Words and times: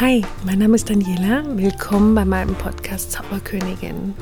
Hi, 0.00 0.24
mein 0.44 0.60
Name 0.60 0.76
ist 0.76 0.88
Daniela. 0.88 1.42
Willkommen 1.56 2.14
bei 2.14 2.24
meinem 2.24 2.54
Podcast 2.54 3.10
Zauberkönigin. 3.10 4.14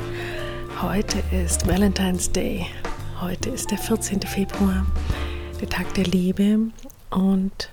Heute 0.81 1.23
ist 1.31 1.67
Valentine's 1.67 2.33
Day. 2.33 2.65
Heute 3.21 3.51
ist 3.51 3.71
der 3.71 3.77
14. 3.77 4.23
Februar, 4.23 4.87
der 5.61 5.69
Tag 5.69 5.93
der 5.93 6.05
Liebe. 6.05 6.71
Und 7.11 7.71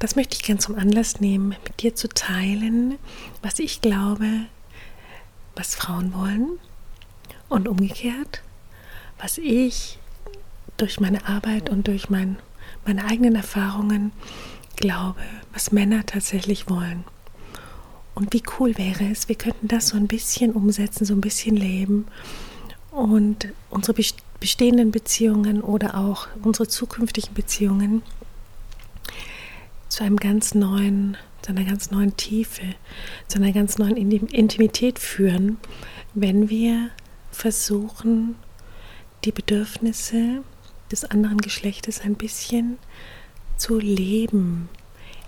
das 0.00 0.16
möchte 0.16 0.34
ich 0.34 0.42
gern 0.42 0.58
zum 0.58 0.74
Anlass 0.74 1.20
nehmen, 1.20 1.50
mit 1.50 1.80
dir 1.80 1.94
zu 1.94 2.08
teilen, 2.08 2.98
was 3.42 3.60
ich 3.60 3.80
glaube, 3.80 4.26
was 5.54 5.76
Frauen 5.76 6.12
wollen 6.12 6.58
und 7.48 7.68
umgekehrt, 7.68 8.42
was 9.20 9.38
ich 9.38 10.00
durch 10.78 10.98
meine 10.98 11.28
Arbeit 11.28 11.70
und 11.70 11.86
durch 11.86 12.10
mein, 12.10 12.38
meine 12.84 13.04
eigenen 13.04 13.36
Erfahrungen 13.36 14.10
glaube, 14.74 15.22
was 15.52 15.70
Männer 15.70 16.04
tatsächlich 16.06 16.68
wollen. 16.68 17.04
Und 18.14 18.32
wie 18.32 18.42
cool 18.58 18.76
wäre 18.76 19.04
es, 19.10 19.28
wir 19.28 19.36
könnten 19.36 19.68
das 19.68 19.88
so 19.88 19.96
ein 19.96 20.06
bisschen 20.06 20.52
umsetzen, 20.52 21.04
so 21.04 21.14
ein 21.14 21.20
bisschen 21.20 21.56
leben. 21.56 22.06
Und 22.90 23.48
unsere 23.70 23.94
bestehenden 24.40 24.90
Beziehungen 24.90 25.60
oder 25.60 25.96
auch 25.96 26.28
unsere 26.42 26.66
zukünftigen 26.66 27.34
Beziehungen 27.34 28.02
zu 29.88 30.04
einem 30.04 30.16
ganz 30.16 30.54
neuen, 30.54 31.16
zu 31.42 31.50
einer 31.50 31.64
ganz 31.64 31.90
neuen 31.90 32.16
Tiefe, 32.16 32.74
zu 33.28 33.38
einer 33.38 33.52
ganz 33.52 33.78
neuen 33.78 33.96
Intimität 33.96 34.98
führen, 34.98 35.58
wenn 36.14 36.48
wir 36.48 36.90
versuchen, 37.30 38.36
die 39.24 39.32
Bedürfnisse 39.32 40.42
des 40.90 41.04
anderen 41.04 41.38
Geschlechtes 41.38 42.00
ein 42.00 42.14
bisschen 42.14 42.78
zu 43.56 43.78
leben, 43.78 44.68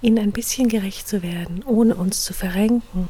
ihnen 0.02 0.18
ein 0.18 0.32
bisschen 0.32 0.68
gerecht 0.68 1.08
zu 1.08 1.22
werden, 1.22 1.62
ohne 1.64 1.94
uns 1.94 2.24
zu 2.24 2.34
verrenken, 2.34 3.08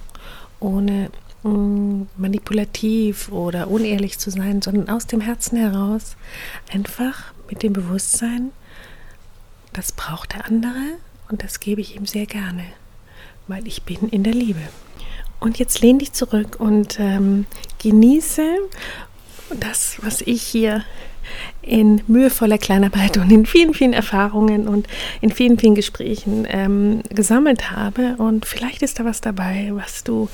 ohne 0.60 1.10
mm, 1.42 2.02
manipulativ 2.16 3.32
oder 3.32 3.68
unehrlich 3.68 4.18
zu 4.18 4.30
sein, 4.30 4.62
sondern 4.62 4.88
aus 4.88 5.06
dem 5.06 5.20
Herzen 5.20 5.58
heraus 5.58 6.16
einfach 6.72 7.32
mit 7.48 7.62
dem 7.62 7.72
Bewusstsein, 7.72 8.52
das 9.72 9.92
braucht 9.92 10.34
der 10.34 10.46
andere 10.46 10.98
und 11.28 11.42
das 11.42 11.60
gebe 11.60 11.80
ich 11.80 11.96
ihm 11.96 12.06
sehr 12.06 12.26
gerne, 12.26 12.64
weil 13.48 13.66
ich 13.66 13.82
bin 13.82 14.08
in 14.08 14.22
der 14.22 14.34
Liebe. 14.34 14.60
Und 15.40 15.58
jetzt 15.58 15.80
lehn 15.80 15.98
dich 15.98 16.12
zurück 16.12 16.60
und 16.60 17.00
ähm, 17.00 17.46
genieße 17.78 18.46
das, 19.54 19.96
was 20.02 20.20
ich 20.22 20.42
hier 20.42 20.84
in 21.62 22.02
mühevoller 22.08 22.58
Kleinarbeit 22.58 23.16
und 23.16 23.30
in 23.30 23.46
vielen, 23.46 23.72
vielen 23.72 23.92
Erfahrungen 23.92 24.66
und 24.66 24.88
in 25.20 25.30
vielen, 25.30 25.58
vielen 25.58 25.74
Gesprächen 25.74 26.46
ähm, 26.48 27.02
gesammelt 27.10 27.70
habe. 27.70 28.16
Und 28.18 28.46
vielleicht 28.46 28.82
ist 28.82 28.98
da 28.98 29.04
was 29.04 29.20
dabei, 29.20 29.70
was 29.72 30.02
du 30.02 30.28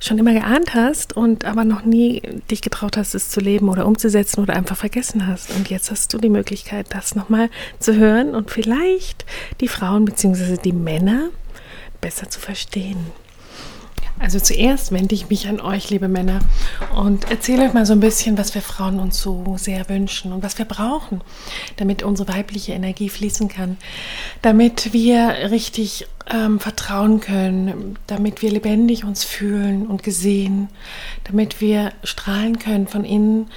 schon 0.00 0.18
immer 0.18 0.32
geahnt 0.32 0.74
hast 0.74 1.16
und 1.16 1.44
aber 1.44 1.64
noch 1.64 1.84
nie 1.84 2.22
dich 2.50 2.60
getraut 2.60 2.96
hast, 2.96 3.14
es 3.14 3.30
zu 3.30 3.40
leben 3.40 3.68
oder 3.68 3.86
umzusetzen 3.86 4.40
oder 4.40 4.54
einfach 4.54 4.76
vergessen 4.76 5.26
hast. 5.26 5.50
Und 5.54 5.70
jetzt 5.70 5.90
hast 5.90 6.12
du 6.12 6.18
die 6.18 6.30
Möglichkeit, 6.30 6.86
das 6.90 7.14
nochmal 7.14 7.50
zu 7.78 7.94
hören 7.94 8.34
und 8.34 8.50
vielleicht 8.50 9.24
die 9.60 9.68
Frauen 9.68 10.04
bzw. 10.04 10.56
die 10.56 10.72
Männer 10.72 11.28
besser 12.00 12.28
zu 12.28 12.40
verstehen. 12.40 12.98
Also 14.18 14.38
zuerst 14.38 14.92
wende 14.92 15.14
ich 15.14 15.28
mich 15.28 15.48
an 15.48 15.60
euch, 15.60 15.90
liebe 15.90 16.06
Männer, 16.06 16.38
und 16.94 17.30
erzähle 17.30 17.64
euch 17.64 17.72
mal 17.72 17.84
so 17.84 17.92
ein 17.92 18.00
bisschen, 18.00 18.38
was 18.38 18.54
wir 18.54 18.62
Frauen 18.62 19.00
uns 19.00 19.20
so 19.20 19.56
sehr 19.58 19.88
wünschen 19.88 20.32
und 20.32 20.42
was 20.42 20.56
wir 20.56 20.64
brauchen, 20.64 21.20
damit 21.76 22.04
unsere 22.04 22.32
weibliche 22.32 22.72
Energie 22.72 23.08
fließen 23.08 23.48
kann, 23.48 23.76
damit 24.40 24.92
wir 24.92 25.50
richtig 25.50 26.06
ähm, 26.32 26.60
vertrauen 26.60 27.20
können, 27.20 27.98
damit 28.06 28.40
wir 28.40 28.52
lebendig 28.52 29.04
uns 29.04 29.24
fühlen 29.24 29.86
und 29.86 30.04
gesehen, 30.04 30.68
damit 31.24 31.60
wir 31.60 31.92
strahlen 32.04 32.60
können 32.60 32.86
von 32.86 33.04
innen 33.04 33.50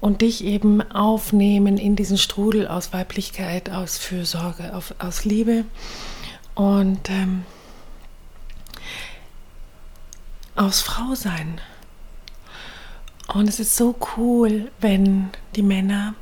und 0.00 0.22
dich 0.22 0.44
eben 0.44 0.80
aufnehmen 0.92 1.76
in 1.76 1.96
diesen 1.96 2.18
Strudel 2.18 2.68
aus 2.68 2.92
Weiblichkeit, 2.92 3.70
aus 3.70 3.98
Fürsorge, 3.98 4.76
auf, 4.76 4.94
aus 5.00 5.24
Liebe. 5.24 5.64
Und 6.54 7.10
ähm, 7.10 7.42
aus 10.58 10.80
Frau 10.80 11.14
sein. 11.14 11.60
Und 13.28 13.48
es 13.48 13.60
ist 13.60 13.76
so 13.76 13.94
cool, 14.16 14.70
wenn 14.80 15.30
die 15.54 15.62
Männer 15.62 16.14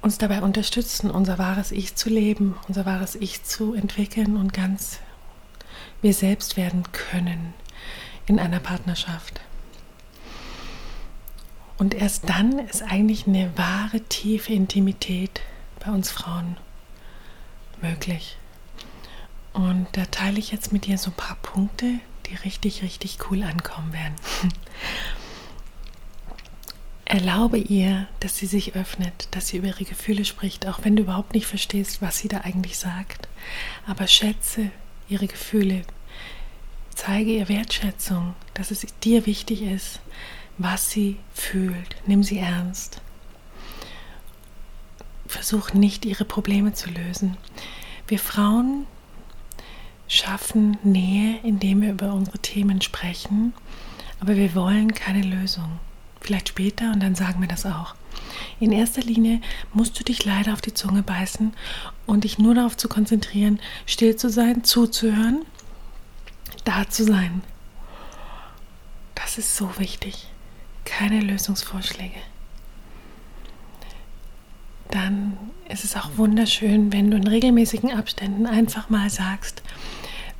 uns 0.00 0.18
dabei 0.18 0.42
unterstützen, 0.42 1.10
unser 1.10 1.38
wahres 1.38 1.72
Ich 1.72 1.96
zu 1.96 2.08
leben, 2.08 2.56
unser 2.68 2.86
wahres 2.86 3.16
Ich 3.16 3.42
zu 3.42 3.74
entwickeln 3.74 4.36
und 4.36 4.52
ganz 4.52 5.00
wir 6.00 6.14
selbst 6.14 6.56
werden 6.56 6.84
können 6.92 7.52
in 8.26 8.38
einer 8.38 8.60
Partnerschaft. 8.60 9.40
Und 11.78 11.94
erst 11.94 12.28
dann 12.28 12.58
ist 12.60 12.82
eigentlich 12.82 13.26
eine 13.26 13.56
wahre, 13.56 14.00
tiefe 14.02 14.52
Intimität 14.52 15.40
bei 15.84 15.90
uns 15.90 16.10
Frauen 16.10 16.56
möglich. 17.82 18.36
Und 19.52 19.88
da 19.92 20.04
teile 20.04 20.38
ich 20.38 20.52
jetzt 20.52 20.72
mit 20.72 20.86
dir 20.86 20.98
so 20.98 21.10
ein 21.10 21.14
paar 21.16 21.36
Punkte, 21.42 22.00
die 22.28 22.36
richtig, 22.36 22.82
richtig 22.82 23.18
cool 23.30 23.42
ankommen 23.42 23.92
werden. 23.92 24.14
Erlaube 27.04 27.56
ihr, 27.56 28.06
dass 28.20 28.36
sie 28.36 28.46
sich 28.46 28.76
öffnet, 28.76 29.28
dass 29.30 29.48
sie 29.48 29.56
über 29.56 29.68
ihre 29.68 29.84
Gefühle 29.84 30.26
spricht, 30.26 30.66
auch 30.66 30.80
wenn 30.82 30.94
du 30.94 31.04
überhaupt 31.04 31.32
nicht 31.32 31.46
verstehst, 31.46 32.02
was 32.02 32.18
sie 32.18 32.28
da 32.28 32.42
eigentlich 32.42 32.78
sagt. 32.78 33.28
Aber 33.86 34.06
schätze 34.06 34.70
ihre 35.08 35.26
Gefühle. 35.26 35.82
Zeige 36.94 37.30
ihr 37.30 37.48
Wertschätzung, 37.48 38.34
dass 38.52 38.70
es 38.70 38.84
dir 39.02 39.24
wichtig 39.24 39.62
ist, 39.62 40.00
was 40.58 40.90
sie 40.90 41.16
fühlt. 41.32 41.96
Nimm 42.06 42.22
sie 42.22 42.38
ernst. 42.38 43.00
Versuch 45.26 45.72
nicht, 45.72 46.04
ihre 46.04 46.24
Probleme 46.24 46.74
zu 46.74 46.90
lösen. 46.90 47.38
Wir 48.06 48.18
Frauen 48.18 48.86
schaffen 50.08 50.78
Nähe, 50.82 51.38
indem 51.42 51.82
wir 51.82 51.92
über 51.92 52.12
unsere 52.12 52.38
Themen 52.38 52.80
sprechen, 52.80 53.52
aber 54.20 54.36
wir 54.36 54.54
wollen 54.54 54.94
keine 54.94 55.22
Lösung. 55.22 55.78
Vielleicht 56.20 56.48
später 56.48 56.92
und 56.92 57.00
dann 57.00 57.14
sagen 57.14 57.40
wir 57.40 57.48
das 57.48 57.64
auch. 57.64 57.94
In 58.58 58.72
erster 58.72 59.02
Linie 59.02 59.40
musst 59.72 59.98
du 59.98 60.04
dich 60.04 60.24
leider 60.24 60.52
auf 60.52 60.60
die 60.60 60.74
Zunge 60.74 61.02
beißen 61.02 61.52
und 62.06 62.24
dich 62.24 62.38
nur 62.38 62.54
darauf 62.54 62.76
zu 62.76 62.88
konzentrieren, 62.88 63.60
still 63.86 64.16
zu 64.16 64.28
sein, 64.28 64.64
zuzuhören, 64.64 65.44
da 66.64 66.88
zu 66.88 67.04
sein. 67.04 67.42
Das 69.14 69.38
ist 69.38 69.56
so 69.56 69.78
wichtig. 69.78 70.28
Keine 70.84 71.20
Lösungsvorschläge. 71.20 72.18
Dann 74.90 75.36
ist 75.68 75.84
es 75.84 75.96
auch 75.96 76.16
wunderschön, 76.16 76.92
wenn 76.92 77.10
du 77.10 77.18
in 77.18 77.26
regelmäßigen 77.26 77.92
Abständen 77.92 78.46
einfach 78.46 78.88
mal 78.88 79.10
sagst, 79.10 79.62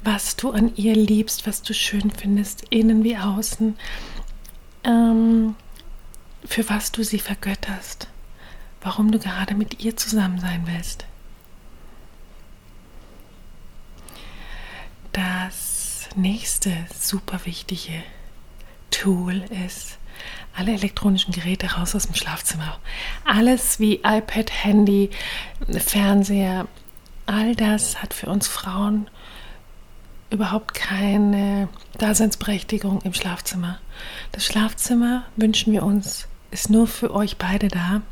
was 0.02 0.36
du 0.36 0.50
an 0.52 0.72
ihr 0.76 0.94
liebst, 0.94 1.46
was 1.46 1.62
du 1.62 1.74
schön 1.74 2.10
findest, 2.10 2.64
innen 2.70 3.04
wie 3.04 3.16
außen, 3.16 3.76
ähm, 4.84 5.56
für 6.44 6.68
was 6.68 6.92
du 6.92 7.02
sie 7.02 7.18
vergötterst, 7.18 8.08
warum 8.80 9.10
du 9.10 9.18
gerade 9.18 9.54
mit 9.54 9.82
ihr 9.82 9.96
zusammen 9.96 10.40
sein 10.40 10.62
willst. 10.66 11.04
Das 15.12 16.08
nächste 16.14 16.72
super 16.98 17.40
wichtige 17.44 18.02
Tool 18.90 19.44
ist, 19.66 19.98
alle 20.56 20.72
elektronischen 20.72 21.32
Geräte 21.32 21.72
raus 21.72 21.94
aus 21.94 22.06
dem 22.06 22.14
Schlafzimmer. 22.14 22.78
Alles 23.24 23.78
wie 23.78 23.96
iPad, 23.96 24.50
Handy, 24.64 25.10
Fernseher, 25.70 26.66
all 27.26 27.54
das 27.54 28.02
hat 28.02 28.14
für 28.14 28.26
uns 28.28 28.48
Frauen 28.48 29.08
überhaupt 30.30 30.74
keine 30.74 31.68
Daseinsberechtigung 31.98 33.00
im 33.02 33.14
Schlafzimmer. 33.14 33.78
Das 34.32 34.44
Schlafzimmer 34.44 35.24
wünschen 35.36 35.72
wir 35.72 35.82
uns, 35.82 36.28
ist 36.50 36.70
nur 36.70 36.86
für 36.86 37.14
euch 37.14 37.36
beide 37.38 37.68
da. 37.68 38.02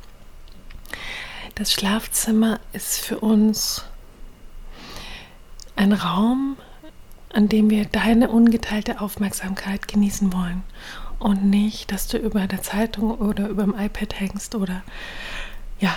Das 1.55 1.73
Schlafzimmer 1.73 2.61
ist 2.73 2.99
für 3.01 3.21
uns 3.21 3.85
ein 5.75 5.93
Raum, 5.93 6.57
an 7.33 7.49
dem 7.49 7.71
wir 7.71 7.85
deine 7.85 8.31
ungeteilte 8.31 9.01
Aufmerksamkeit 9.01 9.89
genießen 9.89 10.33
wollen 10.33 10.63
und 11.19 11.45
nicht, 11.45 11.93
dass 11.93 12.09
du 12.09 12.19
über 12.19 12.47
der 12.47 12.63
Zeitung 12.63 13.11
oder 13.11 13.49
über 13.49 13.65
dem 13.65 13.75
iPad 13.79 14.19
hängst 14.21 14.55
oder 14.55 14.83
ja, 15.79 15.95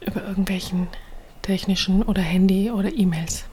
über 0.00 0.24
irgendwelchen 0.24 0.88
technischen 1.42 2.02
oder 2.02 2.22
Handy 2.22 2.70
oder 2.70 2.92
E-Mails. 2.92 3.44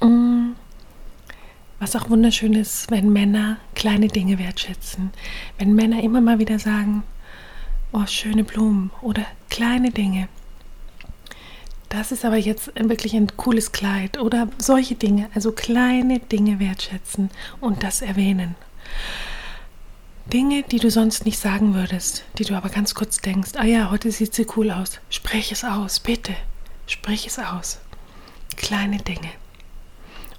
Mm. 0.00 0.52
Was 1.78 1.94
auch 1.94 2.08
wunderschön 2.08 2.54
ist, 2.54 2.90
wenn 2.90 3.12
Männer 3.12 3.58
kleine 3.74 4.08
Dinge 4.08 4.38
wertschätzen. 4.38 5.10
Wenn 5.58 5.74
Männer 5.74 6.02
immer 6.02 6.22
mal 6.22 6.38
wieder 6.38 6.58
sagen, 6.58 7.02
oh, 7.92 8.06
schöne 8.06 8.44
Blumen 8.44 8.90
oder 9.02 9.24
kleine 9.50 9.90
Dinge. 9.90 10.28
das 11.88 12.12
ist 12.12 12.24
aber 12.24 12.36
jetzt 12.36 12.72
wirklich 12.74 13.14
ein 13.14 13.36
cooles 13.36 13.72
Kleid 13.72 14.18
oder 14.18 14.48
solche 14.58 14.96
Dinge, 14.96 15.30
also 15.34 15.52
kleine 15.52 16.18
Dinge 16.18 16.58
wertschätzen 16.58 17.30
und 17.60 17.82
das 17.82 18.02
erwähnen. 18.02 18.54
Dinge, 20.32 20.64
die 20.64 20.78
du 20.78 20.90
sonst 20.90 21.24
nicht 21.24 21.38
sagen 21.38 21.74
würdest, 21.74 22.24
die 22.38 22.44
du 22.44 22.56
aber 22.56 22.68
ganz 22.68 22.94
kurz 22.94 23.18
denkst, 23.18 23.52
ah 23.54 23.64
ja, 23.64 23.90
heute 23.90 24.10
sieht 24.10 24.34
sie 24.34 24.46
cool 24.56 24.72
aus. 24.72 24.98
Sprech 25.08 25.52
es 25.52 25.62
aus, 25.64 26.00
bitte. 26.00 26.34
Sprich 26.86 27.26
es 27.28 27.38
aus. 27.38 27.78
Kleine 28.56 28.98
Dinge. 28.98 29.30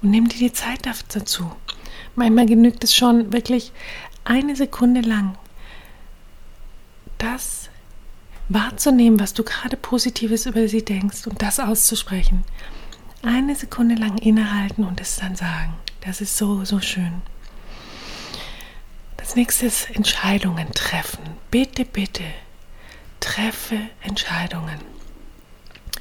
Und 0.01 0.11
nimm 0.11 0.27
dir 0.27 0.37
die 0.37 0.53
Zeit 0.53 0.85
dazu. 0.85 1.51
Manchmal 2.15 2.45
genügt 2.45 2.83
es 2.83 2.95
schon 2.95 3.31
wirklich 3.33 3.71
eine 4.23 4.55
Sekunde 4.55 5.01
lang, 5.01 5.37
das 7.17 7.69
wahrzunehmen, 8.49 9.19
was 9.19 9.33
du 9.33 9.43
gerade 9.43 9.77
Positives 9.77 10.45
über 10.45 10.67
sie 10.67 10.83
denkst 10.83 11.27
und 11.27 11.41
das 11.41 11.59
auszusprechen. 11.59 12.43
Eine 13.23 13.55
Sekunde 13.55 13.95
lang 13.95 14.17
innehalten 14.17 14.83
und 14.83 15.01
es 15.01 15.17
dann 15.17 15.35
sagen. 15.35 15.73
Das 16.01 16.21
ist 16.21 16.37
so, 16.37 16.63
so 16.63 16.79
schön. 16.79 17.21
Als 19.17 19.35
nächstes 19.35 19.89
Entscheidungen 19.89 20.71
treffen. 20.73 21.23
Bitte, 21.51 21.83
bitte, 21.83 22.23
treffe 23.19 23.79
Entscheidungen. 24.01 24.96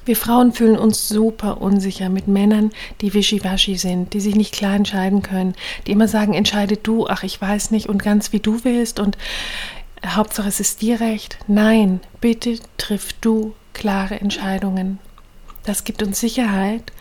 Wir 0.06 0.16
Frauen 0.16 0.52
fühlen 0.52 0.78
uns 0.78 1.08
super 1.08 1.60
unsicher 1.60 2.08
mit 2.08 2.28
Männern, 2.28 2.70
die 3.02 3.12
wischiwaschi 3.12 3.76
sind, 3.76 4.14
die 4.14 4.20
sich 4.20 4.34
nicht 4.34 4.54
klar 4.54 4.74
entscheiden 4.74 5.22
können, 5.22 5.54
die 5.86 5.92
immer 5.92 6.08
sagen, 6.08 6.32
entscheide 6.32 6.78
du, 6.78 7.06
ach 7.06 7.22
ich 7.22 7.40
weiß 7.40 7.70
nicht 7.72 7.88
und 7.88 8.02
ganz 8.02 8.32
wie 8.32 8.40
du 8.40 8.64
willst 8.64 8.98
und 8.98 9.18
Hauptsache 10.06 10.48
es 10.48 10.60
ist 10.60 10.80
dir 10.80 11.00
recht. 11.00 11.38
Nein, 11.48 12.00
bitte 12.20 12.58
triff 12.78 13.12
du 13.20 13.54
klare 13.74 14.18
Entscheidungen. 14.20 14.98
Das 15.64 15.84
gibt 15.84 16.02
uns 16.02 16.20
Sicherheit 16.20 16.92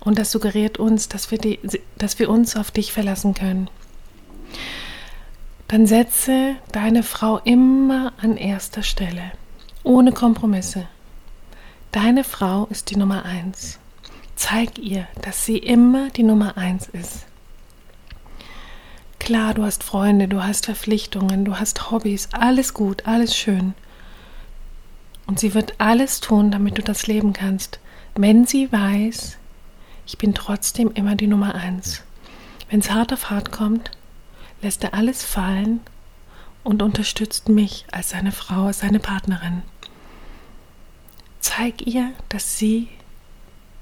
und 0.00 0.18
das 0.18 0.30
suggeriert 0.30 0.78
uns, 0.78 1.08
dass 1.08 1.30
wir, 1.30 1.38
die, 1.38 1.58
dass 1.98 2.18
wir 2.18 2.30
uns 2.30 2.56
auf 2.56 2.70
dich 2.70 2.92
verlassen 2.92 3.34
können 3.34 3.68
dann 5.72 5.86
setze 5.86 6.56
deine 6.70 7.02
Frau 7.02 7.38
immer 7.44 8.12
an 8.20 8.36
erster 8.36 8.82
Stelle, 8.82 9.32
ohne 9.82 10.12
Kompromisse. 10.12 10.86
Deine 11.92 12.24
Frau 12.24 12.64
ist 12.70 12.88
die 12.88 12.96
Nummer 12.96 13.26
eins. 13.26 13.78
Zeig 14.34 14.78
ihr, 14.78 15.06
dass 15.20 15.44
sie 15.44 15.58
immer 15.58 16.08
die 16.08 16.22
Nummer 16.22 16.56
eins 16.56 16.88
ist. 16.88 17.26
Klar, 19.18 19.52
du 19.52 19.62
hast 19.62 19.84
Freunde, 19.84 20.26
du 20.26 20.42
hast 20.42 20.64
Verpflichtungen, 20.64 21.44
du 21.44 21.60
hast 21.60 21.90
Hobbys, 21.90 22.30
alles 22.32 22.72
gut, 22.72 23.06
alles 23.06 23.36
schön. 23.36 23.74
Und 25.26 25.38
sie 25.38 25.52
wird 25.52 25.74
alles 25.76 26.20
tun, 26.20 26.50
damit 26.50 26.78
du 26.78 26.82
das 26.82 27.06
leben 27.06 27.34
kannst, 27.34 27.78
wenn 28.14 28.46
sie 28.46 28.72
weiß, 28.72 29.36
ich 30.06 30.16
bin 30.16 30.32
trotzdem 30.32 30.92
immer 30.92 31.14
die 31.14 31.26
Nummer 31.26 31.54
eins. 31.54 32.02
Wenn 32.70 32.80
es 32.80 32.90
hart 32.90 33.12
auf 33.12 33.28
hart 33.28 33.52
kommt, 33.52 33.90
lässt 34.62 34.82
er 34.82 34.94
alles 34.94 35.24
fallen 35.24 35.80
und 36.64 36.82
unterstützt 36.82 37.50
mich 37.50 37.84
als 37.92 38.08
seine 38.08 38.32
Frau, 38.32 38.68
als 38.68 38.78
seine 38.78 38.98
Partnerin. 38.98 39.60
Zeig 41.42 41.86
ihr, 41.86 42.12
dass 42.28 42.56
sie 42.56 42.88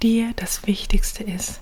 dir 0.02 0.32
das 0.36 0.66
Wichtigste 0.66 1.22
ist. 1.22 1.60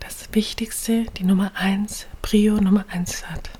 Das 0.00 0.28
Wichtigste, 0.32 1.04
die 1.18 1.24
Nummer 1.24 1.50
eins, 1.56 2.06
Prio 2.22 2.54
Nummer 2.54 2.84
eins 2.88 3.28
hat. 3.28 3.50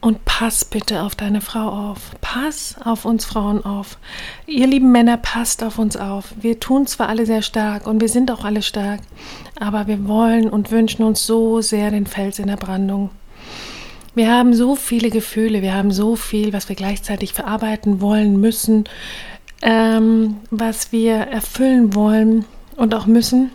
Und 0.00 0.24
pass 0.24 0.64
bitte 0.64 1.02
auf 1.02 1.14
deine 1.14 1.40
Frau 1.40 1.68
auf. 1.68 2.10
Pass 2.20 2.74
auf 2.84 3.04
uns 3.04 3.24
Frauen 3.24 3.64
auf. 3.64 3.98
Ihr 4.46 4.66
lieben 4.66 4.90
Männer, 4.92 5.16
passt 5.16 5.62
auf 5.62 5.78
uns 5.78 5.96
auf. 5.96 6.34
Wir 6.40 6.58
tun 6.58 6.86
zwar 6.86 7.08
alle 7.08 7.26
sehr 7.26 7.42
stark 7.42 7.86
und 7.86 8.00
wir 8.00 8.08
sind 8.08 8.30
auch 8.30 8.44
alle 8.44 8.62
stark, 8.62 9.00
aber 9.58 9.86
wir 9.86 10.06
wollen 10.06 10.50
und 10.50 10.72
wünschen 10.72 11.04
uns 11.04 11.24
so 11.24 11.60
sehr 11.60 11.92
den 11.92 12.06
Fels 12.06 12.40
in 12.40 12.48
der 12.48 12.56
Brandung. 12.56 13.10
Wir 14.16 14.32
haben 14.32 14.54
so 14.54 14.74
viele 14.76 15.10
Gefühle, 15.10 15.60
wir 15.60 15.74
haben 15.74 15.92
so 15.92 16.16
viel, 16.16 16.54
was 16.54 16.70
wir 16.70 16.74
gleichzeitig 16.74 17.34
verarbeiten 17.34 18.00
wollen, 18.00 18.40
müssen, 18.40 18.84
ähm, 19.60 20.38
was 20.50 20.90
wir 20.90 21.14
erfüllen 21.14 21.94
wollen 21.94 22.46
und 22.76 22.94
auch 22.94 23.06
müssen 23.06 23.50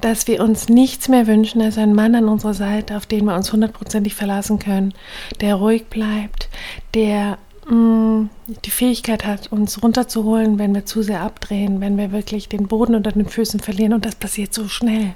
dass 0.00 0.26
wir 0.26 0.42
uns 0.42 0.68
nichts 0.68 1.08
mehr 1.08 1.26
wünschen 1.26 1.62
als 1.62 1.78
einen 1.78 1.94
Mann 1.94 2.14
an 2.14 2.28
unserer 2.28 2.54
Seite, 2.54 2.96
auf 2.96 3.06
den 3.06 3.24
wir 3.24 3.34
uns 3.34 3.52
hundertprozentig 3.52 4.14
verlassen 4.14 4.58
können, 4.58 4.92
der 5.40 5.54
ruhig 5.54 5.86
bleibt, 5.86 6.48
der 6.94 7.38
die 7.66 8.70
Fähigkeit 8.70 9.24
hat, 9.24 9.50
uns 9.50 9.82
runterzuholen, 9.82 10.58
wenn 10.58 10.74
wir 10.74 10.84
zu 10.84 11.02
sehr 11.02 11.22
abdrehen, 11.22 11.80
wenn 11.80 11.96
wir 11.96 12.12
wirklich 12.12 12.48
den 12.48 12.68
Boden 12.68 12.94
unter 12.94 13.12
den 13.12 13.26
Füßen 13.26 13.60
verlieren. 13.60 13.94
Und 13.94 14.04
das 14.04 14.16
passiert 14.16 14.52
so 14.52 14.68
schnell, 14.68 15.14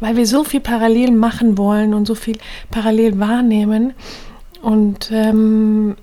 weil 0.00 0.16
wir 0.16 0.26
so 0.26 0.44
viel 0.44 0.60
parallel 0.60 1.12
machen 1.12 1.56
wollen 1.56 1.94
und 1.94 2.06
so 2.06 2.14
viel 2.14 2.36
parallel 2.70 3.18
wahrnehmen. 3.18 3.94
Und 4.60 5.10
ähm, 5.12 5.96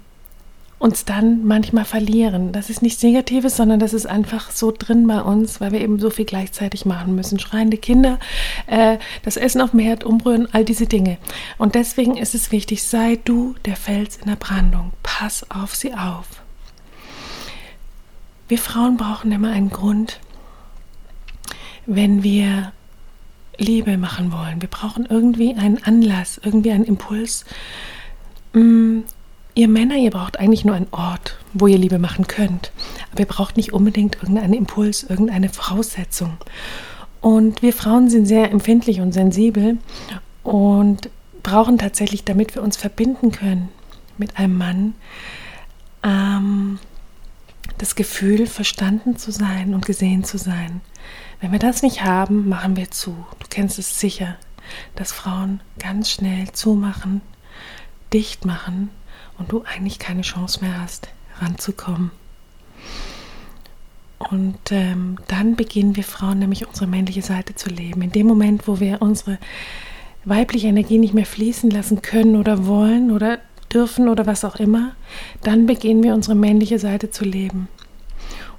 uns 0.86 1.04
dann 1.04 1.44
manchmal 1.44 1.84
verlieren. 1.84 2.52
Das 2.52 2.70
ist 2.70 2.84
nichts 2.84 3.02
Negatives, 3.02 3.58
sondern 3.58 3.80
das 3.80 3.92
ist 3.92 4.06
einfach 4.06 4.52
so 4.52 4.72
drin 4.72 5.08
bei 5.08 5.20
uns, 5.20 5.60
weil 5.60 5.72
wir 5.72 5.82
eben 5.82 6.00
so 6.00 6.12
viel 6.12 6.26
gleichzeitig 6.26 6.86
machen 6.86 7.16
müssen. 7.16 7.40
Schreiende 7.40 7.78
Kinder, 7.78 8.20
äh, 8.68 9.00
das 9.24 9.36
Essen 9.36 9.62
auf 9.62 9.72
dem 9.72 9.80
Herd 9.80 10.04
umrühren, 10.04 10.48
all 10.52 10.64
diese 10.64 10.86
Dinge. 10.86 11.18
Und 11.58 11.74
deswegen 11.74 12.18
ist 12.18 12.36
es 12.36 12.52
wichtig, 12.52 12.84
sei 12.84 13.18
du 13.26 13.56
der 13.66 13.76
Fels 13.76 14.18
in 14.18 14.28
der 14.28 14.36
Brandung. 14.36 14.94
Pass 15.02 15.50
auf 15.50 15.74
sie 15.74 15.96
auf. 15.96 16.28
Wir 18.48 18.60
Frauen 18.60 18.96
brauchen 18.96 19.32
immer 19.32 19.50
einen 19.50 19.72
Grund, 19.72 20.20
wenn 21.88 22.22
wir 22.22 22.74
Liebe 23.58 23.98
machen 23.98 24.32
wollen. 24.32 24.62
Wir 24.62 24.70
brauchen 24.70 25.08
irgendwie 25.08 25.56
einen 25.56 25.84
Anlass, 25.84 26.40
irgendwie 26.44 26.70
einen 26.70 26.86
Impuls, 26.86 27.44
mm, 28.54 29.00
Ihr 29.58 29.70
Männer, 29.70 29.96
ihr 29.96 30.12
braucht 30.12 30.38
eigentlich 30.38 30.66
nur 30.66 30.76
einen 30.76 30.92
Ort, 30.92 31.38
wo 31.54 31.68
ihr 31.68 31.78
Liebe 31.78 31.98
machen 31.98 32.28
könnt. 32.28 32.74
Aber 33.12 33.22
ihr 33.22 33.26
braucht 33.26 33.56
nicht 33.56 33.72
unbedingt 33.72 34.18
irgendeinen 34.18 34.54
Impuls, 34.54 35.04
irgendeine 35.04 35.48
Voraussetzung. 35.48 36.38
Und 37.22 37.62
wir 37.62 37.72
Frauen 37.72 38.10
sind 38.10 38.26
sehr 38.26 38.52
empfindlich 38.52 39.00
und 39.00 39.14
sensibel 39.14 39.78
und 40.44 41.10
brauchen 41.42 41.78
tatsächlich, 41.78 42.26
damit 42.26 42.54
wir 42.54 42.64
uns 42.64 42.76
verbinden 42.76 43.32
können 43.32 43.70
mit 44.18 44.38
einem 44.38 44.58
Mann, 44.58 44.94
ähm, 46.04 46.78
das 47.78 47.96
Gefühl, 47.96 48.48
verstanden 48.48 49.16
zu 49.16 49.32
sein 49.32 49.74
und 49.74 49.86
gesehen 49.86 50.26
zu 50.26 50.38
sein. 50.38 50.82
Wenn 51.40 51.54
wir 51.54 51.60
das 51.60 51.82
nicht 51.82 52.04
haben, 52.04 52.50
machen 52.50 52.76
wir 52.76 52.92
zu. 52.92 53.12
Du 53.40 53.48
kennst 53.50 53.80
es 53.80 54.02
sicher, 54.02 54.36
dass 54.96 55.14
Frauen 55.14 55.62
ganz 55.80 56.10
schnell 56.10 56.52
zumachen, 56.52 57.22
dicht 58.12 58.44
machen 58.44 58.90
und 59.38 59.52
du 59.52 59.64
eigentlich 59.64 60.00
keine 60.00 60.22
Chance 60.22 60.62
mehr 60.62 60.82
hast, 60.82 61.10
ranzukommen. 61.40 62.12
Und 64.18 64.58
ähm, 64.72 65.18
dann 65.28 65.56
beginnen 65.56 65.96
wir 65.96 66.04
Frauen 66.04 66.40
nämlich 66.40 66.68
unsere 66.68 66.88
männliche 66.88 67.22
Seite 67.22 67.56
zu 67.56 67.70
leben. 67.70 68.02
In 68.02 68.12
dem 68.12 68.28
Moment, 68.28 68.68
wo 68.68 68.80
wir 68.80 69.02
unsere 69.02 69.38
weibliche 70.24 70.68
Energie 70.68 70.98
nicht 70.98 71.14
mehr 71.14 71.26
fließen 71.26 71.70
lassen 71.70 72.02
können 72.02 72.36
oder 72.36 72.66
wollen 72.66 73.12
oder 73.12 73.40
dürfen 73.74 74.08
oder 74.08 74.26
was 74.26 74.46
auch 74.46 74.56
immer, 74.56 74.96
dann 75.44 75.66
beginnen 75.66 76.02
wir 76.02 76.14
unsere 76.14 76.36
männliche 76.36 76.80
Seite 76.80 77.12
zu 77.12 77.26
leben. 77.26 77.68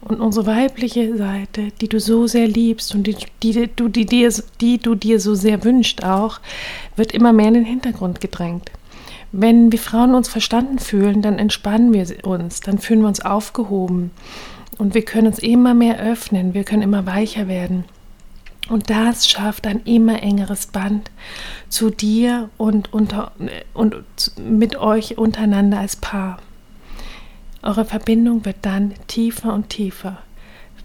Und 0.03 0.21
unsere 0.21 0.47
weibliche 0.47 1.17
Seite, 1.17 1.73
die 1.81 1.89
du 1.89 1.99
so 1.99 2.29
sehr 2.29 2.47
liebst 2.47 2.95
und 2.95 3.09
die, 3.09 3.17
die, 3.43 3.67
die, 3.67 3.91
die, 3.91 4.07
die, 4.07 4.31
die 4.61 4.79
du 4.79 4.95
dir 4.95 5.19
so 5.19 5.35
sehr 5.35 5.65
wünscht 5.65 6.05
auch, 6.05 6.39
wird 6.95 7.13
immer 7.13 7.33
mehr 7.33 7.49
in 7.49 7.55
den 7.55 7.65
Hintergrund 7.65 8.21
gedrängt. 8.21 8.71
Wenn 9.39 9.71
wir 9.71 9.79
Frauen 9.79 10.15
uns 10.15 10.29
verstanden 10.31 10.79
fühlen, 10.79 11.21
dann 11.21 11.39
entspannen 11.39 11.93
wir 11.93 12.07
uns, 12.25 12.61
dann 12.61 12.79
fühlen 12.79 13.03
wir 13.03 13.09
uns 13.09 13.21
aufgehoben 13.21 14.11
und 14.79 14.95
wir 14.95 15.05
können 15.05 15.27
uns 15.27 15.41
immer 15.41 15.75
mehr 15.75 16.01
öffnen, 16.01 16.55
wir 16.55 16.65
können 16.65 16.81
immer 16.81 17.05
weicher 17.05 17.47
werden. 17.47 17.85
Und 18.71 18.89
das 18.89 19.29
schafft 19.29 19.67
ein 19.67 19.83
immer 19.85 20.23
engeres 20.23 20.69
Band 20.69 21.11
zu 21.69 21.91
dir 21.91 22.49
und, 22.57 22.95
unter, 22.95 23.33
und 23.75 24.03
mit 24.39 24.77
euch 24.77 25.19
untereinander 25.19 25.81
als 25.81 25.97
Paar. 25.97 26.39
Eure 27.63 27.85
Verbindung 27.85 28.47
wird 28.47 28.57
dann 28.63 28.95
tiefer 29.07 29.53
und 29.53 29.69
tiefer. 29.69 30.17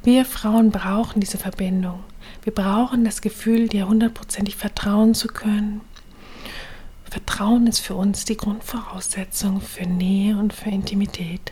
Wir 0.03 0.25
Frauen 0.25 0.71
brauchen 0.71 1.21
diese 1.21 1.37
Verbindung. 1.37 2.01
Wir 2.43 2.53
brauchen 2.53 3.05
das 3.05 3.21
Gefühl, 3.21 3.69
dir 3.69 3.87
hundertprozentig 3.87 4.57
vertrauen 4.57 5.13
zu 5.13 5.29
können, 5.29 5.79
Vertrauen 7.11 7.67
ist 7.67 7.79
für 7.79 7.95
uns 7.95 8.23
die 8.23 8.37
Grundvoraussetzung 8.37 9.59
für 9.59 9.85
Nähe 9.85 10.37
und 10.37 10.53
für 10.53 10.69
Intimität. 10.69 11.51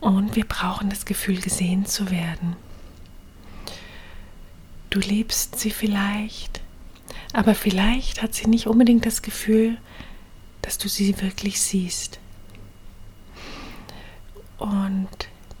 Und 0.00 0.34
wir 0.34 0.44
brauchen 0.44 0.90
das 0.90 1.04
Gefühl, 1.06 1.40
gesehen 1.40 1.86
zu 1.86 2.10
werden. 2.10 2.56
Du 4.90 4.98
liebst 4.98 5.60
sie 5.60 5.70
vielleicht, 5.70 6.60
aber 7.32 7.54
vielleicht 7.54 8.20
hat 8.20 8.34
sie 8.34 8.48
nicht 8.48 8.66
unbedingt 8.66 9.06
das 9.06 9.22
Gefühl, 9.22 9.78
dass 10.60 10.76
du 10.76 10.88
sie 10.88 11.20
wirklich 11.22 11.60
siehst. 11.60 12.18
Und 14.58 15.08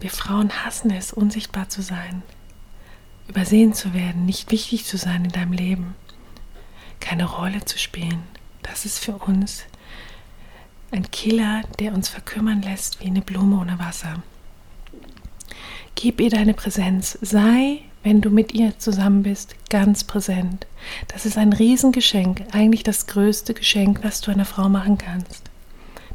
wir 0.00 0.10
Frauen 0.10 0.64
hassen 0.64 0.90
es, 0.90 1.12
unsichtbar 1.12 1.68
zu 1.68 1.82
sein, 1.82 2.24
übersehen 3.28 3.74
zu 3.74 3.94
werden, 3.94 4.26
nicht 4.26 4.50
wichtig 4.50 4.86
zu 4.86 4.96
sein 4.96 5.26
in 5.26 5.30
deinem 5.30 5.52
Leben, 5.52 5.94
keine 7.02 7.24
Rolle 7.24 7.64
zu 7.64 7.78
spielen. 7.78 8.22
Das 8.62 8.84
ist 8.84 8.98
für 8.98 9.16
uns 9.16 9.64
ein 10.90 11.10
Killer, 11.10 11.62
der 11.78 11.94
uns 11.94 12.08
verkümmern 12.08 12.62
lässt 12.62 13.00
wie 13.00 13.06
eine 13.06 13.22
Blume 13.22 13.58
ohne 13.60 13.78
Wasser. 13.78 14.22
Gib 15.94 16.20
ihr 16.20 16.30
deine 16.30 16.54
Präsenz. 16.54 17.18
Sei, 17.20 17.80
wenn 18.02 18.20
du 18.20 18.30
mit 18.30 18.52
ihr 18.54 18.78
zusammen 18.78 19.22
bist, 19.22 19.54
ganz 19.68 20.04
präsent. 20.04 20.66
Das 21.08 21.26
ist 21.26 21.38
ein 21.38 21.52
Riesengeschenk, 21.52 22.42
eigentlich 22.52 22.82
das 22.82 23.06
größte 23.06 23.54
Geschenk, 23.54 24.00
was 24.02 24.20
du 24.20 24.30
einer 24.30 24.44
Frau 24.44 24.68
machen 24.68 24.98
kannst. 24.98 25.50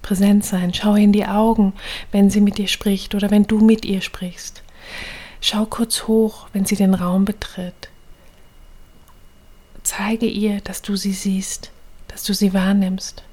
Präsent 0.01 0.45
sein, 0.45 0.73
schau 0.73 0.95
in 0.95 1.11
die 1.11 1.25
Augen, 1.25 1.73
wenn 2.11 2.29
sie 2.29 2.41
mit 2.41 2.57
dir 2.57 2.67
spricht 2.67 3.15
oder 3.15 3.31
wenn 3.31 3.43
du 3.43 3.59
mit 3.59 3.85
ihr 3.85 4.01
sprichst. 4.01 4.63
Schau 5.41 5.65
kurz 5.65 6.07
hoch, 6.07 6.47
wenn 6.53 6.65
sie 6.65 6.75
den 6.75 6.93
Raum 6.93 7.25
betritt. 7.25 7.89
Zeige 9.87 10.25
ihr, 10.25 10.59
dass 10.59 10.81
du 10.81 10.97
sie 10.97 11.13
siehst, 11.13 11.71
dass 12.09 12.23
du 12.23 12.33
sie 12.33 12.53
wahrnimmst. 12.53 13.23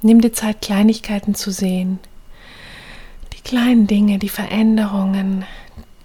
Nimm 0.00 0.22
dir 0.22 0.32
Zeit, 0.32 0.62
Kleinigkeiten 0.62 1.34
zu 1.34 1.50
sehen. 1.50 1.98
Die 3.34 3.42
kleinen 3.42 3.86
Dinge, 3.86 4.18
die 4.18 4.30
Veränderungen, 4.30 5.44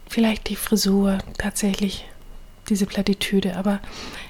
vielleicht 0.09 0.49
die 0.49 0.57
Frisur, 0.57 1.19
tatsächlich 1.37 2.05
diese 2.67 2.85
Plattitüde, 2.85 3.55
aber 3.55 3.79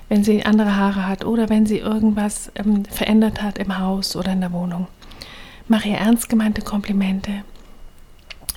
wenn 0.09 0.23
sie 0.23 0.45
andere 0.45 0.75
Haare 0.75 1.07
hat 1.07 1.25
oder 1.25 1.49
wenn 1.49 1.65
sie 1.65 1.79
irgendwas 1.79 2.51
ähm, 2.53 2.85
verändert 2.85 3.41
hat 3.41 3.57
im 3.57 3.79
Haus 3.79 4.15
oder 4.15 4.33
in 4.33 4.41
der 4.41 4.51
Wohnung, 4.51 4.89
mach 5.67 5.85
ihr 5.85 5.97
ernst 5.97 6.29
gemeinte 6.29 6.61
Komplimente. 6.61 7.43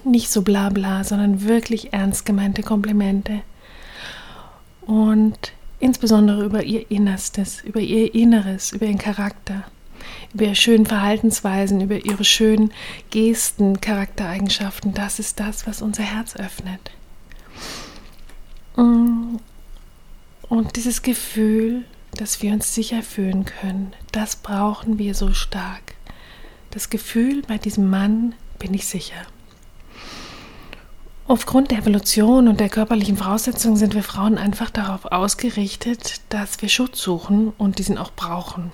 Nicht 0.04 0.30
so 0.30 0.42
bla 0.42 0.68
bla, 0.68 1.02
sondern 1.02 1.44
wirklich 1.44 1.94
ernst 1.94 2.26
gemeinte 2.26 2.62
Komplimente. 2.62 3.40
Und 4.82 5.54
insbesondere 5.80 6.44
über 6.44 6.62
ihr 6.62 6.90
Innerstes, 6.90 7.62
über 7.62 7.80
ihr 7.80 8.14
Inneres, 8.14 8.72
über 8.72 8.86
ihren 8.86 8.98
Charakter 8.98 9.64
über 10.32 10.44
ihre 10.44 10.56
schönen 10.56 10.86
Verhaltensweisen, 10.86 11.80
über 11.80 12.04
ihre 12.04 12.24
schönen 12.24 12.72
Gesten, 13.10 13.80
Charaktereigenschaften. 13.80 14.94
Das 14.94 15.18
ist 15.18 15.40
das, 15.40 15.66
was 15.66 15.82
unser 15.82 16.02
Herz 16.02 16.36
öffnet. 16.36 16.90
Mm. 18.76 19.36
Und 20.48 20.76
dieses 20.76 21.02
Gefühl, 21.02 21.84
dass 22.16 22.42
wir 22.42 22.52
uns 22.52 22.74
sicher 22.74 23.02
fühlen 23.02 23.44
können, 23.44 23.92
das 24.12 24.36
brauchen 24.36 24.98
wir 24.98 25.14
so 25.14 25.32
stark. 25.32 25.94
Das 26.70 26.90
Gefühl, 26.90 27.42
bei 27.42 27.58
diesem 27.58 27.88
Mann 27.88 28.34
bin 28.58 28.74
ich 28.74 28.86
sicher. 28.86 29.26
Aufgrund 31.26 31.70
der 31.70 31.78
Evolution 31.78 32.48
und 32.48 32.60
der 32.60 32.68
körperlichen 32.68 33.16
Voraussetzungen 33.16 33.76
sind 33.76 33.94
wir 33.94 34.02
Frauen 34.02 34.36
einfach 34.36 34.68
darauf 34.68 35.06
ausgerichtet, 35.06 36.20
dass 36.28 36.60
wir 36.60 36.68
Schutz 36.68 37.00
suchen 37.00 37.54
und 37.56 37.78
diesen 37.78 37.96
auch 37.96 38.12
brauchen. 38.12 38.72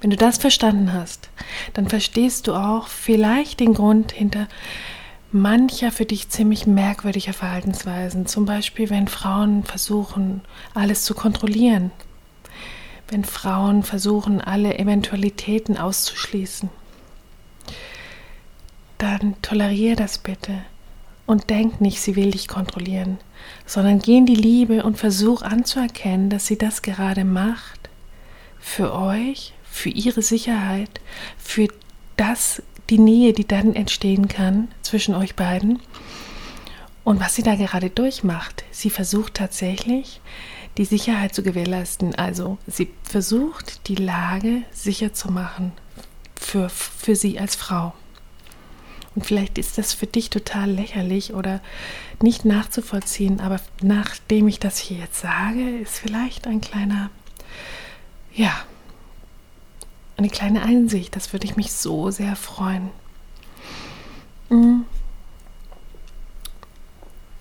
Wenn 0.00 0.10
du 0.10 0.16
das 0.16 0.38
verstanden 0.38 0.92
hast, 0.92 1.28
dann 1.74 1.88
verstehst 1.88 2.46
du 2.46 2.54
auch 2.54 2.86
vielleicht 2.86 3.58
den 3.58 3.74
Grund 3.74 4.12
hinter 4.12 4.46
mancher 5.32 5.90
für 5.90 6.04
dich 6.04 6.28
ziemlich 6.28 6.68
merkwürdiger 6.68 7.32
Verhaltensweisen. 7.32 8.26
Zum 8.26 8.44
Beispiel, 8.44 8.88
wenn 8.88 9.08
Frauen 9.08 9.64
versuchen, 9.64 10.42
alles 10.72 11.04
zu 11.04 11.14
kontrollieren. 11.14 11.90
Wenn 13.08 13.24
Frauen 13.24 13.82
versuchen, 13.82 14.40
alle 14.40 14.78
Eventualitäten 14.78 15.76
auszuschließen. 15.78 16.70
Dann 18.98 19.34
toleriere 19.42 19.96
das 19.96 20.18
bitte 20.18 20.62
und 21.32 21.48
denk 21.48 21.80
nicht, 21.80 22.02
sie 22.02 22.14
will 22.14 22.30
dich 22.30 22.46
kontrollieren, 22.46 23.16
sondern 23.64 24.00
geh 24.00 24.18
in 24.18 24.26
die 24.26 24.34
Liebe 24.34 24.82
und 24.82 24.98
versuch 24.98 25.40
anzuerkennen, 25.40 26.28
dass 26.28 26.46
sie 26.46 26.58
das 26.58 26.82
gerade 26.82 27.24
macht 27.24 27.88
für 28.60 28.92
euch, 28.92 29.54
für 29.64 29.88
ihre 29.88 30.20
Sicherheit, 30.20 31.00
für 31.38 31.68
das, 32.18 32.62
die 32.90 32.98
Nähe, 32.98 33.32
die 33.32 33.48
dann 33.48 33.74
entstehen 33.74 34.28
kann 34.28 34.68
zwischen 34.82 35.14
euch 35.14 35.34
beiden. 35.34 35.80
Und 37.02 37.18
was 37.18 37.34
sie 37.34 37.42
da 37.42 37.54
gerade 37.54 37.88
durchmacht, 37.88 38.64
sie 38.70 38.90
versucht 38.90 39.32
tatsächlich, 39.32 40.20
die 40.76 40.84
Sicherheit 40.84 41.34
zu 41.34 41.42
gewährleisten. 41.42 42.14
Also 42.14 42.58
sie 42.66 42.90
versucht, 43.04 43.88
die 43.88 43.94
Lage 43.94 44.64
sicher 44.70 45.14
zu 45.14 45.32
machen 45.32 45.72
für, 46.38 46.68
für 46.68 47.16
sie 47.16 47.40
als 47.40 47.56
Frau. 47.56 47.94
Und 49.14 49.26
vielleicht 49.26 49.58
ist 49.58 49.78
das 49.78 49.92
für 49.92 50.06
dich 50.06 50.30
total 50.30 50.70
lächerlich 50.70 51.34
oder 51.34 51.60
nicht 52.22 52.44
nachzuvollziehen, 52.44 53.40
aber 53.40 53.60
nachdem 53.82 54.48
ich 54.48 54.58
das 54.58 54.78
hier 54.78 54.98
jetzt 54.98 55.20
sage, 55.20 55.78
ist 55.78 55.98
vielleicht 55.98 56.46
ein 56.46 56.60
kleiner 56.60 57.10
ja, 58.34 58.52
eine 60.16 60.28
kleine 60.28 60.62
Einsicht. 60.62 61.14
Das 61.16 61.32
würde 61.32 61.46
ich 61.46 61.56
mich 61.56 61.72
so 61.72 62.10
sehr 62.10 62.36
freuen. 62.36 62.90
Mm. 64.48 64.82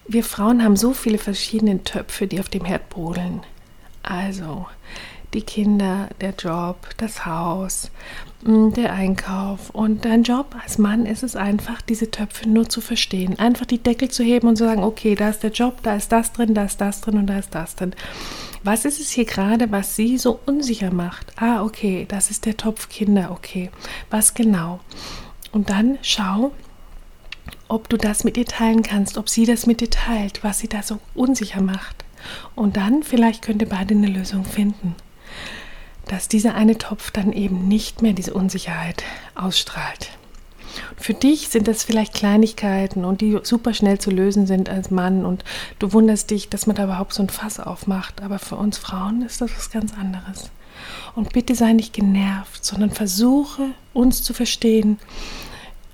Wir 0.08 0.24
Frauen 0.24 0.63
haben 0.63 0.75
so 0.75 0.94
viele 0.94 1.18
verschiedene 1.18 1.84
Töpfe, 1.84 2.28
die 2.28 2.40
auf 2.40 2.50
dem 2.50 2.66
Herd 2.66 2.90
brodeln. 2.90 3.44
Also 4.04 4.68
die 5.33 5.41
Kinder, 5.41 6.09
der 6.19 6.33
Job, 6.38 6.77
das 6.97 7.25
Haus, 7.25 7.91
mm, 8.43 8.71
der 8.71 8.93
Einkauf. 8.93 9.69
Und 9.71 10.05
dein 10.05 10.23
Job 10.23 10.55
als 10.61 10.77
Mann 10.77 11.05
ist 11.05 11.23
es 11.23 11.35
einfach, 11.35 11.81
diese 11.81 12.11
Töpfe 12.11 12.50
nur 12.50 12.69
zu 12.69 12.81
verstehen. 12.81 13.39
Einfach 13.39 13.65
die 13.65 13.77
Deckel 13.77 14.09
zu 14.09 14.23
heben 14.23 14.47
und 14.47 14.57
zu 14.57 14.65
sagen, 14.65 14.83
okay, 14.83 15.15
da 15.15 15.29
ist 15.29 15.43
der 15.43 15.51
Job, 15.51 15.81
da 15.83 15.95
ist 15.95 16.11
das 16.11 16.33
drin, 16.33 16.53
da 16.53 16.65
ist 16.65 16.81
das 16.81 17.01
drin 17.01 17.17
und 17.17 17.27
da 17.27 17.39
ist 17.39 17.55
das 17.55 17.75
drin. 17.75 17.95
Was 18.63 18.85
ist 18.85 19.00
es 19.00 19.09
hier 19.09 19.25
gerade, 19.25 19.71
was 19.71 19.95
sie 19.95 20.17
so 20.17 20.39
unsicher 20.45 20.91
macht? 20.91 21.33
Ah, 21.41 21.63
okay, 21.63 22.05
das 22.07 22.29
ist 22.29 22.45
der 22.45 22.57
Topf 22.57 22.89
Kinder, 22.89 23.31
okay. 23.31 23.71
Was 24.09 24.33
genau? 24.33 24.79
Und 25.51 25.69
dann 25.69 25.97
schau, 26.03 26.51
ob 27.67 27.89
du 27.89 27.97
das 27.97 28.23
mit 28.23 28.38
ihr 28.38 28.45
teilen 28.45 28.83
kannst, 28.83 29.17
ob 29.17 29.29
sie 29.29 29.45
das 29.45 29.65
mit 29.65 29.81
dir 29.81 29.89
teilt, 29.89 30.43
was 30.43 30.59
sie 30.59 30.67
da 30.67 30.83
so 30.83 31.00
unsicher 31.15 31.61
macht. 31.61 32.05
Und 32.53 32.77
dann 32.77 33.01
vielleicht 33.01 33.41
könnt 33.41 33.61
ihr 33.61 33.69
beide 33.69 33.95
eine 33.95 34.07
Lösung 34.07 34.45
finden, 34.45 34.95
dass 36.07 36.27
dieser 36.27 36.55
eine 36.55 36.77
Topf 36.77 37.11
dann 37.11 37.31
eben 37.31 37.67
nicht 37.67 38.01
mehr 38.01 38.13
diese 38.13 38.33
Unsicherheit 38.33 39.03
ausstrahlt. 39.35 40.11
Für 40.97 41.13
dich 41.13 41.50
sind 41.50 41.67
das 41.67 41.83
vielleicht 41.83 42.13
Kleinigkeiten 42.13 43.05
und 43.05 43.21
die 43.21 43.38
super 43.43 43.73
schnell 43.73 44.00
zu 44.00 44.11
lösen 44.11 44.47
sind 44.47 44.69
als 44.69 44.91
Mann 44.91 45.25
und 45.25 45.43
du 45.79 45.93
wunderst 45.93 46.31
dich, 46.31 46.50
dass 46.50 46.67
man 46.67 46.75
da 46.75 46.85
überhaupt 46.85 47.13
so 47.13 47.23
ein 47.23 47.29
Fass 47.29 47.59
aufmacht. 47.59 48.21
Aber 48.21 48.39
für 48.39 48.55
uns 48.55 48.77
Frauen 48.77 49.21
ist 49.23 49.41
das 49.41 49.55
was 49.55 49.71
ganz 49.71 49.93
anderes. 49.93 50.51
Und 51.15 51.33
bitte 51.33 51.55
sei 51.55 51.73
nicht 51.73 51.93
genervt, 51.93 52.63
sondern 52.63 52.91
versuche 52.91 53.71
uns 53.93 54.23
zu 54.23 54.33
verstehen 54.33 54.97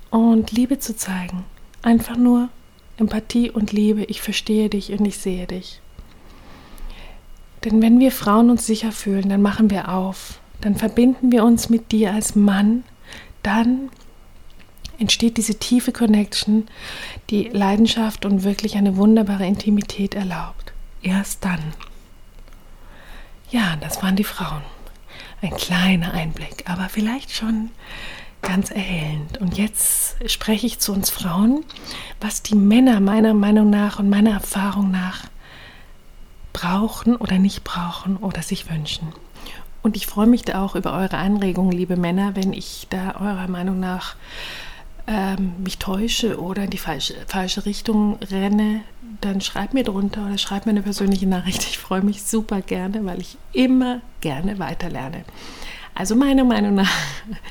und 0.09 0.51
Liebe 0.51 0.79
zu 0.79 0.95
zeigen. 0.95 1.43
Einfach 1.81 2.17
nur 2.17 2.49
Empathie 2.97 3.49
und 3.51 3.71
Liebe. 3.71 4.03
Ich 4.05 4.21
verstehe 4.21 4.69
dich 4.69 4.91
und 4.91 5.05
ich 5.05 5.17
sehe 5.17 5.47
dich. 5.47 5.81
Denn 7.67 7.81
wenn 7.81 7.99
wir 7.99 8.13
Frauen 8.13 8.49
uns 8.49 8.65
sicher 8.65 8.93
fühlen, 8.93 9.27
dann 9.27 9.41
machen 9.41 9.69
wir 9.69 9.89
auf. 9.89 10.39
Dann 10.61 10.75
verbinden 10.75 11.33
wir 11.33 11.43
uns 11.43 11.67
mit 11.67 11.91
dir 11.91 12.13
als 12.13 12.33
Mann. 12.33 12.85
Dann 13.43 13.89
entsteht 14.99 15.35
diese 15.35 15.55
tiefe 15.55 15.91
Connection, 15.91 16.69
die 17.29 17.49
Leidenschaft 17.49 18.25
und 18.25 18.45
wirklich 18.45 18.77
eine 18.77 18.95
wunderbare 18.95 19.45
Intimität 19.45 20.15
erlaubt. 20.15 20.71
Erst 21.01 21.43
dann. 21.43 21.59
Ja, 23.51 23.75
das 23.81 24.01
waren 24.01 24.15
die 24.15 24.23
Frauen. 24.23 24.63
Ein 25.41 25.51
kleiner 25.51 26.13
Einblick, 26.13 26.63
aber 26.67 26.87
vielleicht 26.87 27.33
schon 27.33 27.71
ganz 28.43 28.71
erhellend. 28.71 29.39
Und 29.39 29.57
jetzt 29.57 30.15
spreche 30.31 30.67
ich 30.67 30.79
zu 30.79 30.93
uns 30.93 31.09
Frauen, 31.09 31.65
was 32.21 32.43
die 32.43 32.55
Männer 32.55 33.01
meiner 33.01 33.33
Meinung 33.33 33.69
nach 33.69 33.99
und 33.99 34.09
meiner 34.09 34.31
Erfahrung 34.31 34.89
nach 34.89 35.25
brauchen 36.57 37.15
oder 37.15 37.37
nicht 37.37 37.63
brauchen 37.63 38.17
oder 38.17 38.41
sich 38.41 38.69
wünschen. 38.71 39.09
Und 39.83 39.95
ich 39.95 40.07
freue 40.07 40.25
mich 40.25 40.41
da 40.41 40.63
auch 40.63 40.75
über 40.75 40.93
eure 40.93 41.17
Anregungen, 41.17 41.71
liebe 41.71 41.97
Männer, 41.97 42.35
wenn 42.35 42.51
ich 42.51 42.87
da 42.89 43.15
eurer 43.19 43.47
Meinung 43.47 43.79
nach 43.79 44.15
ähm, 45.05 45.53
mich 45.59 45.77
täusche 45.77 46.41
oder 46.41 46.63
in 46.63 46.71
die 46.71 46.79
falsche, 46.79 47.13
falsche 47.27 47.65
Richtung 47.65 48.17
renne, 48.31 48.81
dann 49.21 49.39
schreib 49.39 49.73
mir 49.75 49.83
drunter 49.83 50.25
oder 50.25 50.37
schreib 50.39 50.65
mir 50.65 50.71
eine 50.71 50.81
persönliche 50.81 51.27
Nachricht. 51.27 51.61
Ich 51.63 51.77
freue 51.77 52.01
mich 52.01 52.23
super 52.23 52.61
gerne, 52.61 53.05
weil 53.05 53.21
ich 53.21 53.37
immer 53.53 54.01
gerne 54.21 54.57
weiterlerne. 54.57 55.25
Also 55.93 56.15
meiner 56.15 56.43
Meinung 56.43 56.73
nach 56.73 56.91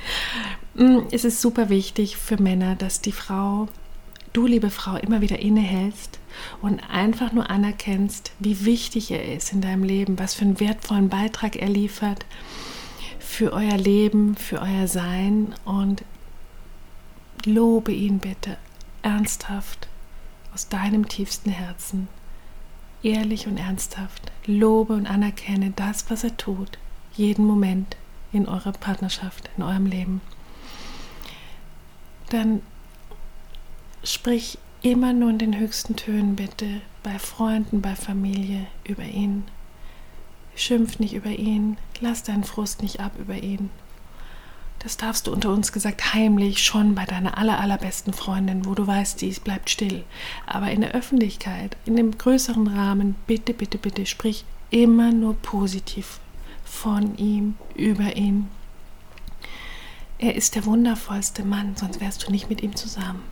mm, 0.74 1.08
ist 1.10 1.24
es 1.24 1.40
super 1.40 1.68
wichtig 1.68 2.16
für 2.16 2.42
Männer, 2.42 2.74
dass 2.74 3.00
die 3.00 3.12
Frau, 3.12 3.68
du 4.36 4.46
liebe 4.46 4.70
Frau, 4.70 4.96
immer 4.96 5.22
wieder 5.22 5.38
innehältst 5.38 6.18
und 6.60 6.80
einfach 6.90 7.32
nur 7.32 7.48
anerkennst, 7.48 8.32
wie 8.38 8.66
wichtig 8.66 9.10
er 9.10 9.24
ist 9.34 9.52
in 9.52 9.62
deinem 9.62 9.82
Leben, 9.82 10.18
was 10.18 10.34
für 10.34 10.44
einen 10.44 10.60
wertvollen 10.60 11.08
Beitrag 11.08 11.56
er 11.56 11.68
liefert 11.68 12.26
für 13.18 13.52
euer 13.52 13.76
Leben, 13.76 14.36
für 14.36 14.60
euer 14.60 14.88
Sein. 14.88 15.54
Und 15.64 16.04
Lobe 17.44 17.92
ihn 17.92 18.18
bitte, 18.18 18.56
ernsthaft 19.02 19.88
aus 20.52 20.68
deinem 20.68 21.08
tiefsten 21.08 21.50
Herzen, 21.50 22.08
ehrlich 23.02 23.46
und 23.46 23.56
ernsthaft, 23.56 24.32
lobe 24.46 24.94
und 24.94 25.06
anerkenne 25.06 25.72
das, 25.76 26.10
was 26.10 26.24
er 26.24 26.36
tut, 26.36 26.78
jeden 27.14 27.44
Moment 27.46 27.96
in 28.32 28.48
eurer 28.48 28.72
Partnerschaft, 28.72 29.48
in 29.56 29.62
eurem 29.62 29.86
Leben. 29.86 30.20
Dann 32.30 32.62
sprich 34.06 34.58
immer 34.82 35.12
nur 35.12 35.30
in 35.30 35.38
den 35.38 35.58
höchsten 35.58 35.96
Tönen 35.96 36.36
bitte 36.36 36.80
bei 37.02 37.18
Freunden, 37.18 37.82
bei 37.82 37.96
Familie 37.96 38.66
über 38.84 39.02
ihn. 39.02 39.44
Schimpf 40.54 40.98
nicht 40.98 41.14
über 41.14 41.30
ihn, 41.30 41.76
lass 42.00 42.22
deinen 42.22 42.44
Frust 42.44 42.82
nicht 42.82 43.00
ab 43.00 43.12
über 43.18 43.34
ihn. 43.34 43.70
Das 44.78 44.96
darfst 44.96 45.26
du 45.26 45.32
unter 45.32 45.50
uns 45.50 45.72
gesagt 45.72 46.14
heimlich 46.14 46.64
schon 46.64 46.94
bei 46.94 47.04
deiner 47.04 47.36
aller, 47.36 47.58
allerbesten 47.58 48.12
Freundin, 48.12 48.64
wo 48.66 48.74
du 48.74 48.86
weißt, 48.86 49.20
die 49.20 49.30
bleibt 49.42 49.70
still. 49.70 50.04
Aber 50.46 50.70
in 50.70 50.82
der 50.82 50.92
Öffentlichkeit, 50.92 51.76
in 51.84 51.96
dem 51.96 52.16
größeren 52.16 52.68
Rahmen, 52.68 53.16
bitte, 53.26 53.52
bitte, 53.52 53.78
bitte, 53.78 54.06
sprich 54.06 54.44
immer 54.70 55.10
nur 55.12 55.34
positiv 55.34 56.20
von 56.64 57.16
ihm, 57.16 57.56
über 57.74 58.16
ihn. 58.16 58.48
Er 60.18 60.36
ist 60.36 60.54
der 60.54 60.64
wundervollste 60.64 61.44
Mann, 61.44 61.74
sonst 61.76 62.00
wärst 62.00 62.26
du 62.26 62.30
nicht 62.30 62.48
mit 62.48 62.62
ihm 62.62 62.76
zusammen 62.76 63.22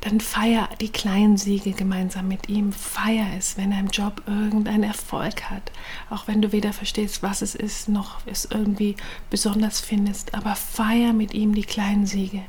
dann 0.00 0.20
feier 0.20 0.68
die 0.80 0.90
kleinen 0.90 1.36
Siege 1.36 1.72
gemeinsam 1.72 2.28
mit 2.28 2.48
ihm. 2.48 2.72
Feier 2.72 3.26
es, 3.38 3.56
wenn 3.56 3.72
er 3.72 3.80
im 3.80 3.88
Job 3.88 4.22
irgendeinen 4.26 4.82
Erfolg 4.82 5.50
hat. 5.50 5.72
Auch 6.10 6.28
wenn 6.28 6.42
du 6.42 6.52
weder 6.52 6.72
verstehst, 6.72 7.22
was 7.22 7.42
es 7.42 7.54
ist, 7.54 7.88
noch 7.88 8.18
es 8.26 8.46
irgendwie 8.46 8.96
besonders 9.30 9.80
findest. 9.80 10.34
Aber 10.34 10.54
feier 10.56 11.12
mit 11.12 11.34
ihm 11.34 11.54
die 11.54 11.64
kleinen 11.64 12.06
Siege. 12.06 12.42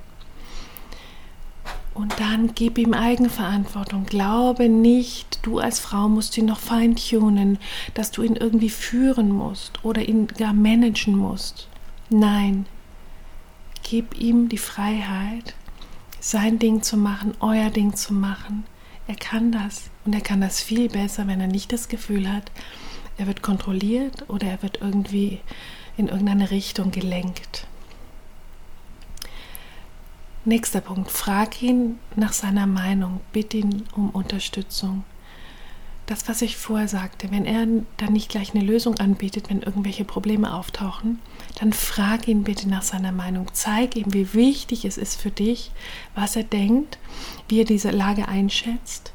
Und 1.96 2.20
dann 2.20 2.54
gib 2.54 2.78
ihm 2.78 2.94
Eigenverantwortung. 2.94 4.06
Glaube 4.06 4.68
nicht, 4.68 5.40
du 5.44 5.60
als 5.60 5.80
Frau 5.80 6.10
musst 6.10 6.38
ihn 6.38 6.46
noch 6.46 6.60
feintunen, 6.60 7.58
dass 7.94 8.12
du 8.12 8.22
ihn 8.22 8.36
irgendwie 8.36 8.70
führen 8.70 9.32
musst 9.32 9.84
oder 9.86 10.02
ihn 10.02 10.28
gar 10.28 10.52
managen 10.52 11.16
musst. 11.16 11.70
Nein, 12.10 12.66
gib 13.82 14.20
ihm 14.20 14.50
die 14.50 14.58
Freiheit, 14.58 15.56
sein 16.26 16.58
Ding 16.58 16.82
zu 16.82 16.98
machen, 16.98 17.36
euer 17.40 17.70
Ding 17.70 17.96
zu 17.96 18.12
machen. 18.12 18.64
Er 19.06 19.16
kann 19.16 19.52
das 19.52 19.92
und 20.06 20.16
er 20.16 20.22
kann 20.22 20.42
das 20.42 20.60
viel 20.60 20.90
besser, 20.90 21.28
wenn 21.28 21.40
er 21.40 21.46
nicht 21.46 21.72
das 21.72 21.88
Gefühl 21.88 22.32
hat, 22.32 22.52
er 23.20 23.28
wird 23.28 23.44
kontrolliert 23.44 24.28
oder 24.28 24.48
er 24.48 24.64
wird 24.64 24.82
irgendwie 24.82 25.40
in 25.98 26.08
irgendeine 26.08 26.50
Richtung 26.50 26.90
gelenkt. 26.90 27.68
Nächster 30.46 30.82
Punkt, 30.82 31.12
frag 31.12 31.62
ihn 31.62 32.00
nach 32.16 32.34
seiner 32.34 32.66
Meinung, 32.66 33.22
bitte 33.32 33.58
ihn 33.58 33.84
um 33.96 34.10
Unterstützung 34.10 35.04
das, 36.06 36.28
was 36.30 36.42
ich 36.42 36.58
vorher 36.58 36.88
sagte, 36.88 37.32
wenn 37.32 37.46
er 37.46 37.66
dann 37.98 38.14
nicht 38.14 38.30
gleich 38.30 38.54
eine 38.54 38.64
Lösung 38.64 39.00
anbietet, 39.00 39.50
wenn 39.50 39.62
irgendwelche 39.62 40.06
Probleme 40.06 40.54
auftauchen, 40.54 41.20
dann 41.60 41.74
frag 41.74 42.28
ihn 42.28 42.44
bitte 42.44 42.70
nach 42.70 42.84
seiner 42.84 43.12
Meinung. 43.12 43.48
Zeig 43.54 43.96
ihm, 43.96 44.14
wie 44.14 44.34
wichtig 44.34 44.86
es 44.86 44.98
ist 44.98 45.20
für 45.20 45.32
dich, 45.32 45.72
was 46.14 46.36
er 46.36 46.44
denkt, 46.44 47.00
wie 47.48 47.62
er 47.62 47.66
diese 47.66 47.90
Lage 47.90 48.28
einschätzt 48.28 49.14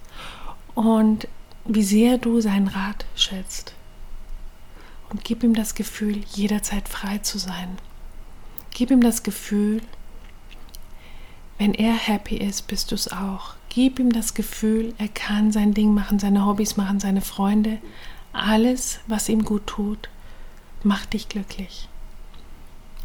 und 0.75 1.29
wie 1.65 1.85
sehr 1.85 2.19
du 2.19 2.41
seinen 2.41 2.69
Rat 2.69 3.05
schätzt. 3.15 3.75
Und 5.11 5.25
gib 5.25 5.43
ihm 5.43 5.55
das 5.55 5.75
Gefühl, 5.75 6.23
jederzeit 6.35 6.89
frei 6.89 7.19
zu 7.19 7.39
sein. 7.39 7.79
Gib 8.73 8.91
ihm 8.91 9.03
das 9.03 9.23
Gefühl, 9.23 9.83
wenn 11.59 11.75
er 11.75 11.95
happy 11.95 12.37
ist, 12.37 12.67
bist 12.69 12.91
du 12.91 12.95
es 12.95 13.13
auch. 13.13 13.55
Gib 13.71 14.01
ihm 14.01 14.11
das 14.11 14.35
Gefühl, 14.35 14.95
er 14.99 15.09
kann 15.09 15.53
sein 15.53 15.75
Ding 15.75 15.95
machen, 15.95 16.19
seine 16.19 16.45
Hobbys 16.45 16.77
machen, 16.77 16.99
seine 16.99 17.21
Freunde. 17.21 17.79
Alles, 18.33 18.99
was 19.07 19.29
ihm 19.29 19.45
gut 19.45 19.67
tut, 19.67 20.09
macht 20.83 21.13
dich 21.13 21.29
glücklich. 21.29 21.89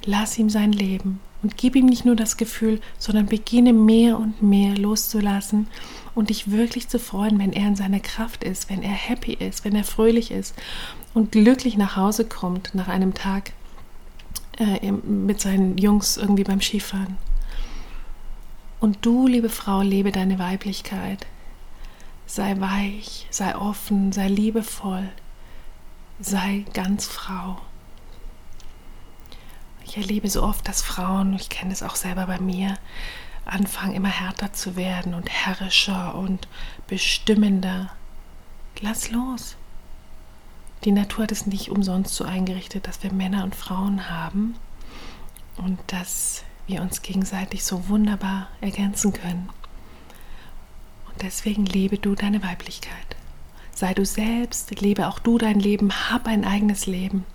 Lass 0.05 0.37
ihm 0.39 0.49
sein 0.49 0.71
Leben 0.71 1.19
und 1.43 1.55
gib 1.57 1.75
ihm 1.75 1.85
nicht 1.85 2.03
nur 2.03 2.15
das 2.15 2.37
Gefühl, 2.37 2.81
sondern 2.97 3.27
beginne 3.27 3.73
mehr 3.73 4.17
und 4.17 4.41
mehr 4.41 4.75
loszulassen 4.75 5.67
und 6.15 6.29
dich 6.29 6.49
wirklich 6.49 6.87
zu 6.87 6.97
freuen, 6.97 7.37
wenn 7.37 7.53
er 7.53 7.67
in 7.67 7.75
seiner 7.75 7.99
Kraft 7.99 8.43
ist, 8.43 8.67
wenn 8.67 8.81
er 8.81 8.89
happy 8.89 9.33
ist, 9.33 9.65
wenn 9.65 9.75
er 9.75 9.83
fröhlich 9.83 10.31
ist 10.31 10.55
und 11.13 11.31
glücklich 11.31 11.77
nach 11.77 11.95
Hause 11.95 12.25
kommt 12.25 12.73
nach 12.73 12.87
einem 12.87 13.13
Tag 13.13 13.51
äh, 14.57 14.91
mit 14.91 15.41
seinen 15.41 15.77
Jungs 15.77 16.17
irgendwie 16.17 16.43
beim 16.43 16.61
Skifahren. 16.61 17.17
Und 18.79 19.05
du, 19.05 19.27
liebe 19.27 19.49
Frau, 19.49 19.81
lebe 19.81 20.11
deine 20.11 20.39
Weiblichkeit. 20.39 21.25
Sei 22.27 22.59
weich, 22.59 23.27
sei 23.29 23.55
offen, 23.55 24.11
sei 24.11 24.27
liebevoll, 24.27 25.09
sei 26.19 26.65
ganz 26.73 27.05
Frau. 27.05 27.61
Ich 29.83 29.97
erlebe 29.97 30.27
so 30.29 30.43
oft, 30.43 30.67
dass 30.67 30.81
Frauen, 30.81 31.33
ich 31.35 31.49
kenne 31.49 31.71
es 31.71 31.83
auch 31.83 31.95
selber 31.95 32.25
bei 32.25 32.39
mir, 32.39 32.77
anfangen 33.45 33.93
immer 33.93 34.09
härter 34.09 34.51
zu 34.53 34.75
werden 34.75 35.13
und 35.13 35.29
herrischer 35.29 36.15
und 36.15 36.47
bestimmender. 36.87 37.91
Lass 38.81 39.11
los. 39.11 39.55
Die 40.83 40.91
Natur 40.91 41.23
hat 41.23 41.31
es 41.31 41.45
nicht 41.45 41.69
umsonst 41.69 42.15
so 42.15 42.25
eingerichtet, 42.25 42.87
dass 42.87 43.03
wir 43.03 43.13
Männer 43.13 43.43
und 43.43 43.55
Frauen 43.55 44.09
haben 44.09 44.55
und 45.57 45.79
dass 45.87 46.43
wir 46.67 46.81
uns 46.81 47.01
gegenseitig 47.01 47.63
so 47.63 47.87
wunderbar 47.89 48.49
ergänzen 48.61 49.13
können. 49.13 49.49
Und 51.07 51.21
deswegen 51.21 51.65
lebe 51.65 51.97
du 51.97 52.15
deine 52.15 52.43
Weiblichkeit. 52.43 53.15
Sei 53.73 53.93
du 53.93 54.05
selbst, 54.05 54.79
lebe 54.79 55.07
auch 55.07 55.19
du 55.19 55.37
dein 55.37 55.59
Leben, 55.59 55.91
hab 56.09 56.27
ein 56.27 56.45
eigenes 56.45 56.85
Leben. 56.85 57.25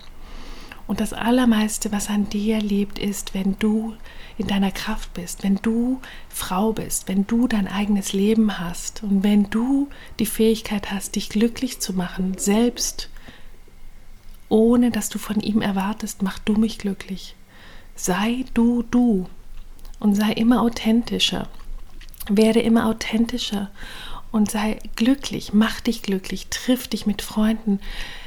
Und 0.87 0.99
das 0.99 1.13
Allermeiste, 1.13 1.91
was 1.91 2.09
an 2.09 2.27
dir 2.29 2.59
lebt, 2.59 2.99
ist, 2.99 3.33
wenn 3.33 3.57
du 3.59 3.95
in 4.37 4.47
deiner 4.47 4.71
Kraft 4.71 5.13
bist, 5.13 5.43
wenn 5.43 5.55
du 5.57 6.01
Frau 6.27 6.73
bist, 6.73 7.07
wenn 7.07 7.27
du 7.27 7.47
dein 7.47 7.67
eigenes 7.67 8.11
Leben 8.11 8.59
hast 8.59 9.03
und 9.03 9.23
wenn 9.23 9.49
du 9.49 9.89
die 10.19 10.25
Fähigkeit 10.25 10.91
hast, 10.91 11.15
dich 11.15 11.29
glücklich 11.29 11.79
zu 11.79 11.93
machen, 11.93 12.37
selbst, 12.37 13.09
ohne 14.49 14.91
dass 14.91 15.09
du 15.09 15.17
von 15.17 15.39
ihm 15.39 15.61
erwartest, 15.61 16.23
mach 16.23 16.39
du 16.39 16.55
mich 16.55 16.77
glücklich. 16.77 17.35
Sei 17.95 18.45
du 18.53 18.83
du 18.83 19.27
und 19.99 20.15
sei 20.15 20.31
immer 20.31 20.61
authentischer. 20.61 21.47
Werde 22.29 22.61
immer 22.61 22.87
authentischer 22.87 23.71
und 24.31 24.49
sei 24.49 24.79
glücklich, 24.95 25.53
mach 25.53 25.81
dich 25.81 26.01
glücklich, 26.01 26.47
triff 26.49 26.87
dich 26.87 27.05
mit 27.05 27.21
Freunden, 27.21 27.79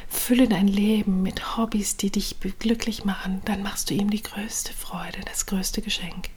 fülle 0.09 0.49
dein 0.49 0.69
Leben 0.69 1.23
mit 1.23 1.57
Hobbys, 1.57 1.97
die 1.97 2.11
dich 2.11 2.37
glücklich 2.59 3.05
machen, 3.05 3.41
dann 3.45 3.63
machst 3.63 3.91
du 3.91 3.95
ihm 3.95 4.11
die 4.11 4.23
größte 4.23 4.73
Freude, 4.73 5.19
das 5.27 5.47
größte 5.47 5.83
Geschenk. 5.83 6.31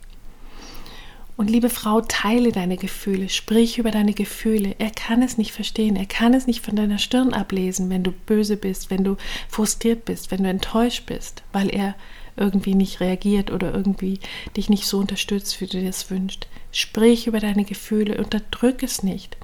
Und 1.36 1.52
liebe 1.52 1.70
Frau, 1.70 2.02
teile 2.02 2.52
deine 2.52 2.78
Gefühle, 2.78 3.30
sprich 3.30 3.78
über 3.78 3.92
deine 3.92 4.13
Gefühle. 4.13 4.76
Er 4.80 4.90
kann 4.90 5.22
es 5.22 5.38
nicht 5.38 5.52
verstehen, 5.52 5.96
er 5.96 6.08
kann 6.08 6.34
es 6.34 6.48
nicht 6.48 6.66
von 6.66 6.76
deiner 6.76 6.98
Stirn 6.98 7.32
ablesen, 7.32 7.92
wenn 7.92 8.02
du 8.02 8.12
böse 8.12 8.58
bist, 8.58 8.90
wenn 8.90 9.04
du 9.04 9.18
frustriert 9.48 10.04
bist, 10.06 10.32
wenn 10.32 10.42
du 10.42 10.50
enttäuscht 10.50 11.06
bist, 11.06 11.44
weil 11.52 11.70
er 11.70 11.94
irgendwie 12.38 12.76
nicht 12.76 13.00
reagiert 13.00 13.52
oder 13.52 13.73
irgendwie 13.73 14.19
dich 14.56 14.69
nicht 14.69 14.86
so 14.86 15.00
unterstützt, 15.00 15.60
wie 15.60 15.65
du 15.65 15.80
dir 15.80 15.88
das 15.88 16.10
wünschst. 16.10 16.47
Sprich 16.71 17.28
über 17.28 17.39
deine 17.39 17.65
Gefühle, 17.65 18.17
unterdrück 18.17 18.84
es 18.84 19.04
nicht 19.04 19.38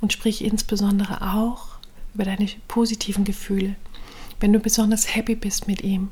und 0.00 0.12
sprich 0.12 0.44
insbesondere 0.44 1.34
auch 1.34 1.66
über 2.14 2.24
deine 2.24 2.48
positiven 2.68 3.24
Gefühle. 3.24 3.76
Wenn 4.40 4.52
du 4.52 4.58
besonders 4.58 5.14
happy 5.14 5.34
bist 5.34 5.68
mit 5.68 5.82
ihm, 5.82 6.10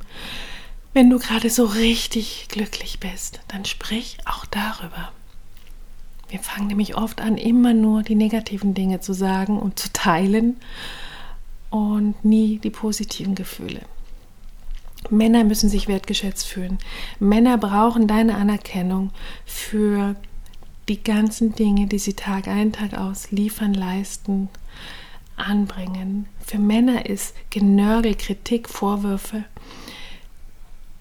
wenn 0.94 1.10
du 1.10 1.18
gerade 1.18 1.50
so 1.50 1.64
richtig 1.64 2.46
glücklich 2.48 3.00
bist, 3.00 3.40
dann 3.48 3.64
sprich 3.64 4.18
auch 4.24 4.46
darüber. 4.46 5.12
Wir 6.28 6.40
fangen 6.40 6.66
nämlich 6.66 6.96
oft 6.96 7.20
an, 7.20 7.38
immer 7.38 7.72
nur 7.72 8.02
die 8.02 8.14
negativen 8.14 8.74
Dinge 8.74 9.00
zu 9.00 9.14
sagen 9.14 9.58
und 9.58 9.78
zu 9.78 9.92
teilen 9.92 10.56
und 11.70 12.22
nie 12.24 12.58
die 12.58 12.70
positiven 12.70 13.34
Gefühle. 13.34 13.80
Männer 15.10 15.44
müssen 15.44 15.68
sich 15.68 15.88
wertgeschätzt 15.88 16.46
fühlen. 16.46 16.78
Männer 17.18 17.58
brauchen 17.58 18.06
deine 18.06 18.36
Anerkennung 18.36 19.10
für 19.46 20.16
die 20.88 21.02
ganzen 21.02 21.54
Dinge, 21.54 21.86
die 21.86 21.98
sie 21.98 22.14
Tag 22.14 22.48
ein, 22.48 22.72
Tag 22.72 22.94
aus 22.94 23.30
liefern, 23.30 23.74
leisten, 23.74 24.48
anbringen. 25.36 26.26
Für 26.44 26.58
Männer 26.58 27.06
ist 27.06 27.34
Genörgel, 27.50 28.14
Kritik, 28.14 28.68
Vorwürfe 28.68 29.44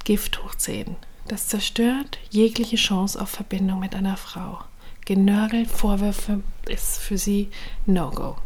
Gift 0.08 0.42
hoch 0.42 0.56
10. 0.56 0.96
Das 1.28 1.50
zerstört 1.50 2.18
jegliche 2.30 2.78
Chance 2.78 3.20
auf 3.22 3.28
Verbindung 3.28 3.82
mit 3.82 3.94
einer 3.94 4.16
Frau. 4.16 4.60
Genörgel, 5.04 5.66
Vorwürfe 5.66 6.42
ist 6.70 7.00
für 7.00 7.18
sie 7.18 7.50
No-Go. 7.86 8.38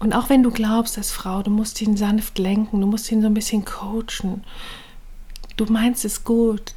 Und 0.00 0.14
auch 0.14 0.30
wenn 0.30 0.42
du 0.42 0.50
glaubst, 0.50 0.96
als 0.96 1.12
Frau, 1.12 1.42
du 1.42 1.50
musst 1.50 1.80
ihn 1.82 1.96
sanft 1.96 2.38
lenken, 2.38 2.80
du 2.80 2.86
musst 2.86 3.12
ihn 3.12 3.20
so 3.20 3.26
ein 3.26 3.34
bisschen 3.34 3.66
coachen, 3.66 4.42
du 5.56 5.66
meinst 5.66 6.06
es 6.06 6.24
gut, 6.24 6.74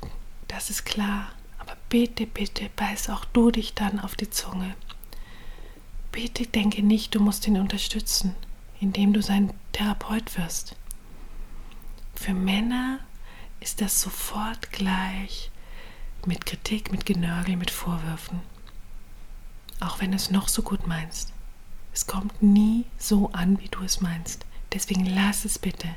das 0.49 0.69
ist 0.69 0.85
klar. 0.85 1.29
Aber 1.57 1.75
bitte, 1.89 2.27
bitte 2.27 2.69
beiß 2.75 3.09
auch 3.09 3.23
du 3.25 3.49
dich 3.49 3.73
dann 3.73 4.01
auf 4.01 4.15
die 4.15 4.29
Zunge. 4.29 4.75
Bitte 6.11 6.45
denke 6.45 6.83
nicht, 6.83 7.15
du 7.15 7.21
musst 7.21 7.47
ihn 7.47 7.57
unterstützen, 7.57 8.35
indem 8.81 9.13
du 9.13 9.21
sein 9.21 9.53
Therapeut 9.71 10.37
wirst. 10.37 10.75
Für 12.13 12.33
Männer 12.33 12.99
ist 13.61 13.79
das 13.79 14.01
sofort 14.01 14.71
gleich 14.71 15.49
mit 16.25 16.45
Kritik, 16.45 16.91
mit 16.91 17.05
Genörgel, 17.05 17.55
mit 17.55 17.71
Vorwürfen. 17.71 18.41
Auch 19.79 20.01
wenn 20.01 20.11
du 20.11 20.17
es 20.17 20.29
noch 20.29 20.49
so 20.49 20.61
gut 20.61 20.87
meinst. 20.87 21.32
Es 21.93 22.07
kommt 22.07 22.41
nie 22.41 22.85
so 22.97 23.29
an, 23.33 23.59
wie 23.59 23.69
du 23.69 23.83
es 23.83 24.01
meinst. 24.01 24.45
Deswegen 24.73 25.05
lass 25.05 25.45
es 25.45 25.59
bitte. 25.59 25.87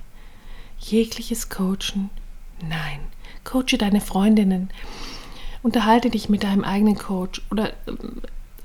Jegliches 0.79 1.49
Coachen, 1.49 2.11
nein. 2.61 3.01
Coache 3.45 3.79
deine 3.79 4.03
Freundinnen. 4.03 4.71
Unterhalte 5.63 6.11
dich 6.11 6.29
mit 6.29 6.43
deinem 6.43 6.65
eigenen 6.65 6.99
Coach 6.99 7.41
oder 7.51 7.73
ähm, 7.89 8.21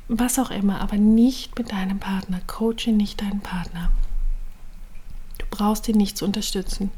was 0.09 0.37
auch 0.39 0.51
immer, 0.51 0.81
aber 0.81 0.97
nicht 0.97 1.57
mit 1.57 1.71
deinem 1.71 1.99
Partner. 1.99 2.41
Coache 2.47 2.91
nicht 2.91 3.21
deinen 3.21 3.39
Partner. 3.39 3.91
Du 5.37 5.45
brauchst 5.49 5.87
ihn 5.87 5.97
nicht 5.97 6.17
zu 6.17 6.25
unterstützen. 6.25 6.91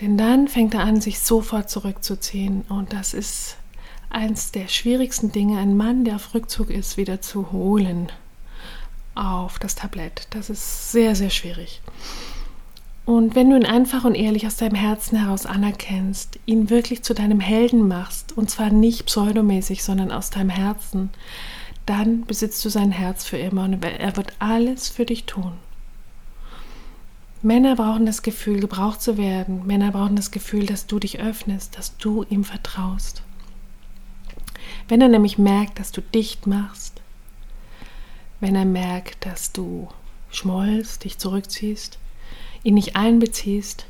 Denn 0.00 0.18
dann 0.18 0.48
fängt 0.48 0.74
er 0.74 0.80
an, 0.80 1.00
sich 1.00 1.20
sofort 1.20 1.70
zurückzuziehen. 1.70 2.62
Und 2.62 2.92
das 2.92 3.14
ist 3.14 3.56
eins 4.10 4.50
der 4.50 4.66
schwierigsten 4.66 5.30
Dinge, 5.30 5.60
einen 5.60 5.76
Mann, 5.76 6.04
der 6.04 6.16
auf 6.16 6.34
Rückzug 6.34 6.68
ist, 6.68 6.96
wieder 6.96 7.20
zu 7.20 7.52
holen 7.52 8.10
auf 9.14 9.58
das 9.58 9.74
Tablett. 9.74 10.26
Das 10.30 10.50
ist 10.50 10.92
sehr, 10.92 11.14
sehr 11.14 11.30
schwierig. 11.30 11.82
Und 13.04 13.34
wenn 13.34 13.50
du 13.50 13.56
ihn 13.56 13.66
einfach 13.66 14.04
und 14.04 14.14
ehrlich 14.14 14.46
aus 14.46 14.56
deinem 14.56 14.76
Herzen 14.76 15.18
heraus 15.18 15.44
anerkennst, 15.44 16.38
ihn 16.46 16.70
wirklich 16.70 17.02
zu 17.02 17.14
deinem 17.14 17.40
Helden 17.40 17.88
machst, 17.88 18.36
und 18.36 18.48
zwar 18.48 18.70
nicht 18.70 19.06
pseudomäßig, 19.06 19.82
sondern 19.82 20.12
aus 20.12 20.30
deinem 20.30 20.50
Herzen, 20.50 21.10
dann 21.84 22.24
besitzt 22.26 22.64
du 22.64 22.68
sein 22.68 22.92
Herz 22.92 23.24
für 23.24 23.38
immer 23.38 23.64
und 23.64 23.84
er 23.84 24.16
wird 24.16 24.32
alles 24.38 24.88
für 24.88 25.04
dich 25.04 25.24
tun. 25.24 25.54
Männer 27.42 27.74
brauchen 27.74 28.06
das 28.06 28.22
Gefühl, 28.22 28.60
gebraucht 28.60 29.02
zu 29.02 29.18
werden. 29.18 29.66
Männer 29.66 29.90
brauchen 29.90 30.14
das 30.14 30.30
Gefühl, 30.30 30.64
dass 30.64 30.86
du 30.86 31.00
dich 31.00 31.18
öffnest, 31.18 31.76
dass 31.76 31.96
du 31.96 32.24
ihm 32.30 32.44
vertraust. 32.44 33.22
Wenn 34.86 35.00
er 35.00 35.08
nämlich 35.08 35.38
merkt, 35.38 35.80
dass 35.80 35.90
du 35.90 36.00
dicht 36.00 36.46
machst, 36.46 37.01
wenn 38.42 38.56
er 38.56 38.64
merkt, 38.64 39.24
dass 39.24 39.52
du 39.52 39.86
schmollst, 40.32 41.04
dich 41.04 41.16
zurückziehst, 41.18 41.98
ihn 42.64 42.74
nicht 42.74 42.96
einbeziehst, 42.96 43.86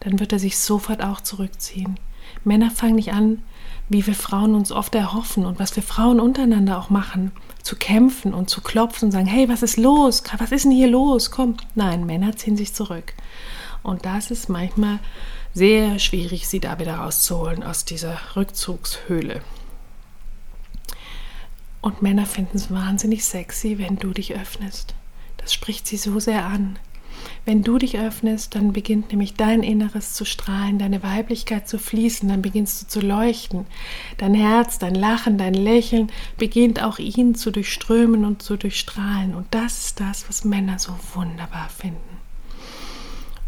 dann 0.00 0.18
wird 0.18 0.32
er 0.32 0.38
sich 0.38 0.58
sofort 0.58 1.02
auch 1.02 1.20
zurückziehen. 1.20 2.00
Männer 2.42 2.70
fangen 2.70 2.94
nicht 2.94 3.12
an, 3.12 3.42
wie 3.90 4.06
wir 4.06 4.14
Frauen 4.14 4.54
uns 4.54 4.72
oft 4.72 4.94
erhoffen 4.94 5.44
und 5.44 5.58
was 5.58 5.76
wir 5.76 5.82
Frauen 5.82 6.20
untereinander 6.20 6.78
auch 6.78 6.88
machen, 6.88 7.32
zu 7.62 7.76
kämpfen 7.76 8.32
und 8.32 8.48
zu 8.48 8.62
klopfen 8.62 9.06
und 9.06 9.12
sagen, 9.12 9.26
hey, 9.26 9.50
was 9.50 9.62
ist 9.62 9.76
los? 9.76 10.22
Was 10.38 10.52
ist 10.52 10.64
denn 10.64 10.72
hier 10.72 10.88
los? 10.88 11.30
Komm. 11.30 11.58
Nein, 11.74 12.06
Männer 12.06 12.34
ziehen 12.34 12.56
sich 12.56 12.72
zurück. 12.72 13.12
Und 13.82 14.06
das 14.06 14.30
ist 14.30 14.48
manchmal 14.48 15.00
sehr 15.52 15.98
schwierig, 15.98 16.48
sie 16.48 16.60
da 16.60 16.78
wieder 16.78 16.94
rauszuholen 16.94 17.62
aus 17.62 17.84
dieser 17.84 18.18
Rückzugshöhle. 18.36 19.42
Und 21.82 22.00
Männer 22.00 22.24
finden 22.24 22.56
es 22.56 22.70
wahnsinnig 22.70 23.24
sexy, 23.24 23.76
wenn 23.78 23.96
du 23.96 24.12
dich 24.12 24.34
öffnest. 24.34 24.94
Das 25.36 25.52
spricht 25.52 25.86
sie 25.86 25.96
so 25.96 26.20
sehr 26.20 26.46
an. 26.46 26.78
Wenn 27.44 27.62
du 27.62 27.76
dich 27.78 27.98
öffnest, 27.98 28.54
dann 28.54 28.72
beginnt 28.72 29.10
nämlich 29.10 29.34
dein 29.34 29.64
Inneres 29.64 30.14
zu 30.14 30.24
strahlen, 30.24 30.78
deine 30.78 31.02
Weiblichkeit 31.02 31.68
zu 31.68 31.78
fließen, 31.78 32.28
dann 32.28 32.40
beginnst 32.40 32.82
du 32.82 32.86
zu 32.86 33.00
leuchten. 33.00 33.66
Dein 34.18 34.34
Herz, 34.34 34.78
dein 34.78 34.94
Lachen, 34.94 35.38
dein 35.38 35.54
Lächeln 35.54 36.10
beginnt 36.38 36.82
auch 36.82 36.98
ihn 36.98 37.34
zu 37.34 37.50
durchströmen 37.50 38.24
und 38.24 38.42
zu 38.42 38.56
durchstrahlen. 38.56 39.34
Und 39.34 39.46
das 39.50 39.86
ist 39.86 40.00
das, 40.00 40.28
was 40.28 40.44
Männer 40.44 40.78
so 40.78 40.94
wunderbar 41.14 41.68
finden. 41.68 41.98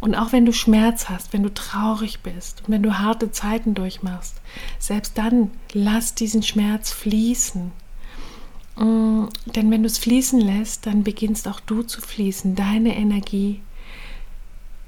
Und 0.00 0.16
auch 0.16 0.32
wenn 0.32 0.44
du 0.44 0.52
Schmerz 0.52 1.08
hast, 1.08 1.32
wenn 1.32 1.44
du 1.44 1.54
traurig 1.54 2.20
bist 2.20 2.62
und 2.66 2.74
wenn 2.74 2.82
du 2.82 2.98
harte 2.98 3.30
Zeiten 3.30 3.74
durchmachst, 3.74 4.34
selbst 4.78 5.16
dann 5.16 5.50
lass 5.72 6.14
diesen 6.14 6.42
Schmerz 6.42 6.90
fließen. 6.92 7.72
Mm, 8.76 9.26
denn 9.46 9.70
wenn 9.70 9.82
du 9.82 9.86
es 9.86 9.98
fließen 9.98 10.40
lässt, 10.40 10.86
dann 10.86 11.04
beginnst 11.04 11.48
auch 11.48 11.60
du 11.60 11.82
zu 11.82 12.00
fließen. 12.00 12.54
Deine 12.54 12.96
Energie 12.96 13.60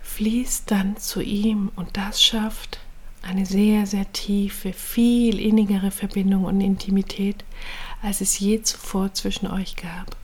fließt 0.03 0.71
dann 0.71 0.97
zu 0.97 1.21
ihm 1.21 1.71
und 1.77 1.97
das 1.97 2.23
schafft 2.23 2.81
eine 3.23 3.45
sehr, 3.45 3.87
sehr 3.87 4.11
tiefe, 4.13 4.73
viel 4.73 5.41
innigere 5.41 5.91
Verbindung 5.91 6.45
und 6.45 6.61
Intimität, 6.61 7.45
als 8.03 8.21
es 8.21 8.39
je 8.39 8.63
zuvor 8.63 9.13
zwischen 9.15 9.49
euch 9.49 9.77
gab. 9.77 10.17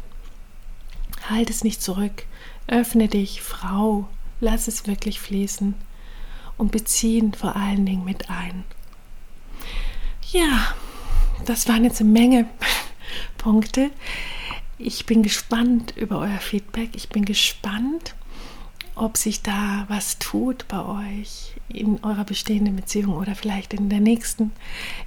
Halt 1.29 1.51
es 1.51 1.64
nicht 1.64 1.83
zurück, 1.83 2.27
öffne 2.68 3.09
dich, 3.09 3.42
Frau, 3.42 4.09
lass 4.40 4.68
es 4.68 4.87
wirklich 4.87 5.20
fließen 5.20 5.75
und 6.57 6.72
beziehen 6.72 7.35
vor 7.35 7.57
allen 7.57 7.87
Dingen 7.87 8.05
mit 8.05 8.31
ein. 8.31 8.64
Ja, 10.31 10.75
das 11.44 11.68
waren 11.68 11.85
jetzt 11.85 12.01
eine 12.01 12.11
Menge 12.11 12.48
Punkte. 13.38 13.90
Ich 14.79 15.07
bin 15.07 15.22
gespannt 15.22 15.94
über 15.96 16.18
euer 16.18 16.38
Feedback. 16.38 16.90
Ich 16.94 17.09
bin 17.09 17.25
gespannt, 17.25 18.14
ob 18.94 19.16
sich 19.16 19.42
da 19.42 19.85
was 19.88 20.18
tut 20.18 20.66
bei 20.68 20.85
euch 20.85 21.55
in 21.68 22.03
eurer 22.05 22.25
bestehenden 22.25 22.77
Beziehung 22.77 23.14
oder 23.14 23.35
vielleicht 23.35 23.72
in 23.75 23.88
der 23.88 24.01
nächsten. 24.01 24.53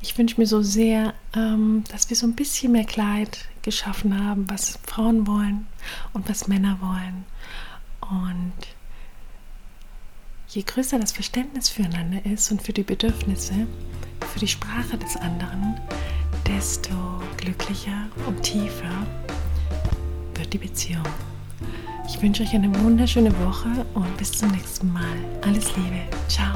Ich 0.02 0.18
wünsche 0.18 0.40
mir 0.40 0.48
so 0.48 0.62
sehr, 0.62 1.14
ähm, 1.36 1.84
dass 1.90 2.10
wir 2.10 2.18
so 2.18 2.26
ein 2.26 2.36
bisschen 2.36 2.72
mehr 2.72 2.86
Kleid 2.86 3.48
geschaffen 3.62 4.24
haben, 4.24 4.50
was 4.50 4.80
Frauen 4.86 5.28
wollen 5.28 5.68
und 6.14 6.28
was 6.30 6.48
Männer 6.48 6.80
wollen. 6.82 7.26
Und 8.02 8.54
je 10.50 10.64
größer 10.64 11.00
das 11.00 11.12
Verständnis 11.12 11.70
füreinander 11.70 12.26
ist 12.26 12.52
und 12.52 12.62
für 12.62 12.74
die 12.74 12.84
Bedürfnisse, 12.84 13.68
für 14.34 14.40
die 14.40 14.48
Sprache 14.48 14.98
des 14.98 15.16
anderen, 15.18 15.80
desto 16.48 16.94
glücklicher 17.38 18.08
und 18.28 18.42
tiefer 18.42 19.06
wird 20.36 20.54
die 20.54 20.58
Beziehung. 20.58 21.04
Ich 22.08 22.22
wünsche 22.22 22.44
euch 22.44 22.54
eine 22.54 22.74
wunderschöne 22.84 23.32
Woche 23.46 23.86
und 23.94 24.18
bis 24.18 24.32
zum 24.32 24.52
nächsten 24.52 24.92
Mal. 24.94 25.18
Alles 25.42 25.76
Liebe. 25.76 26.02
Ciao. 26.28 26.56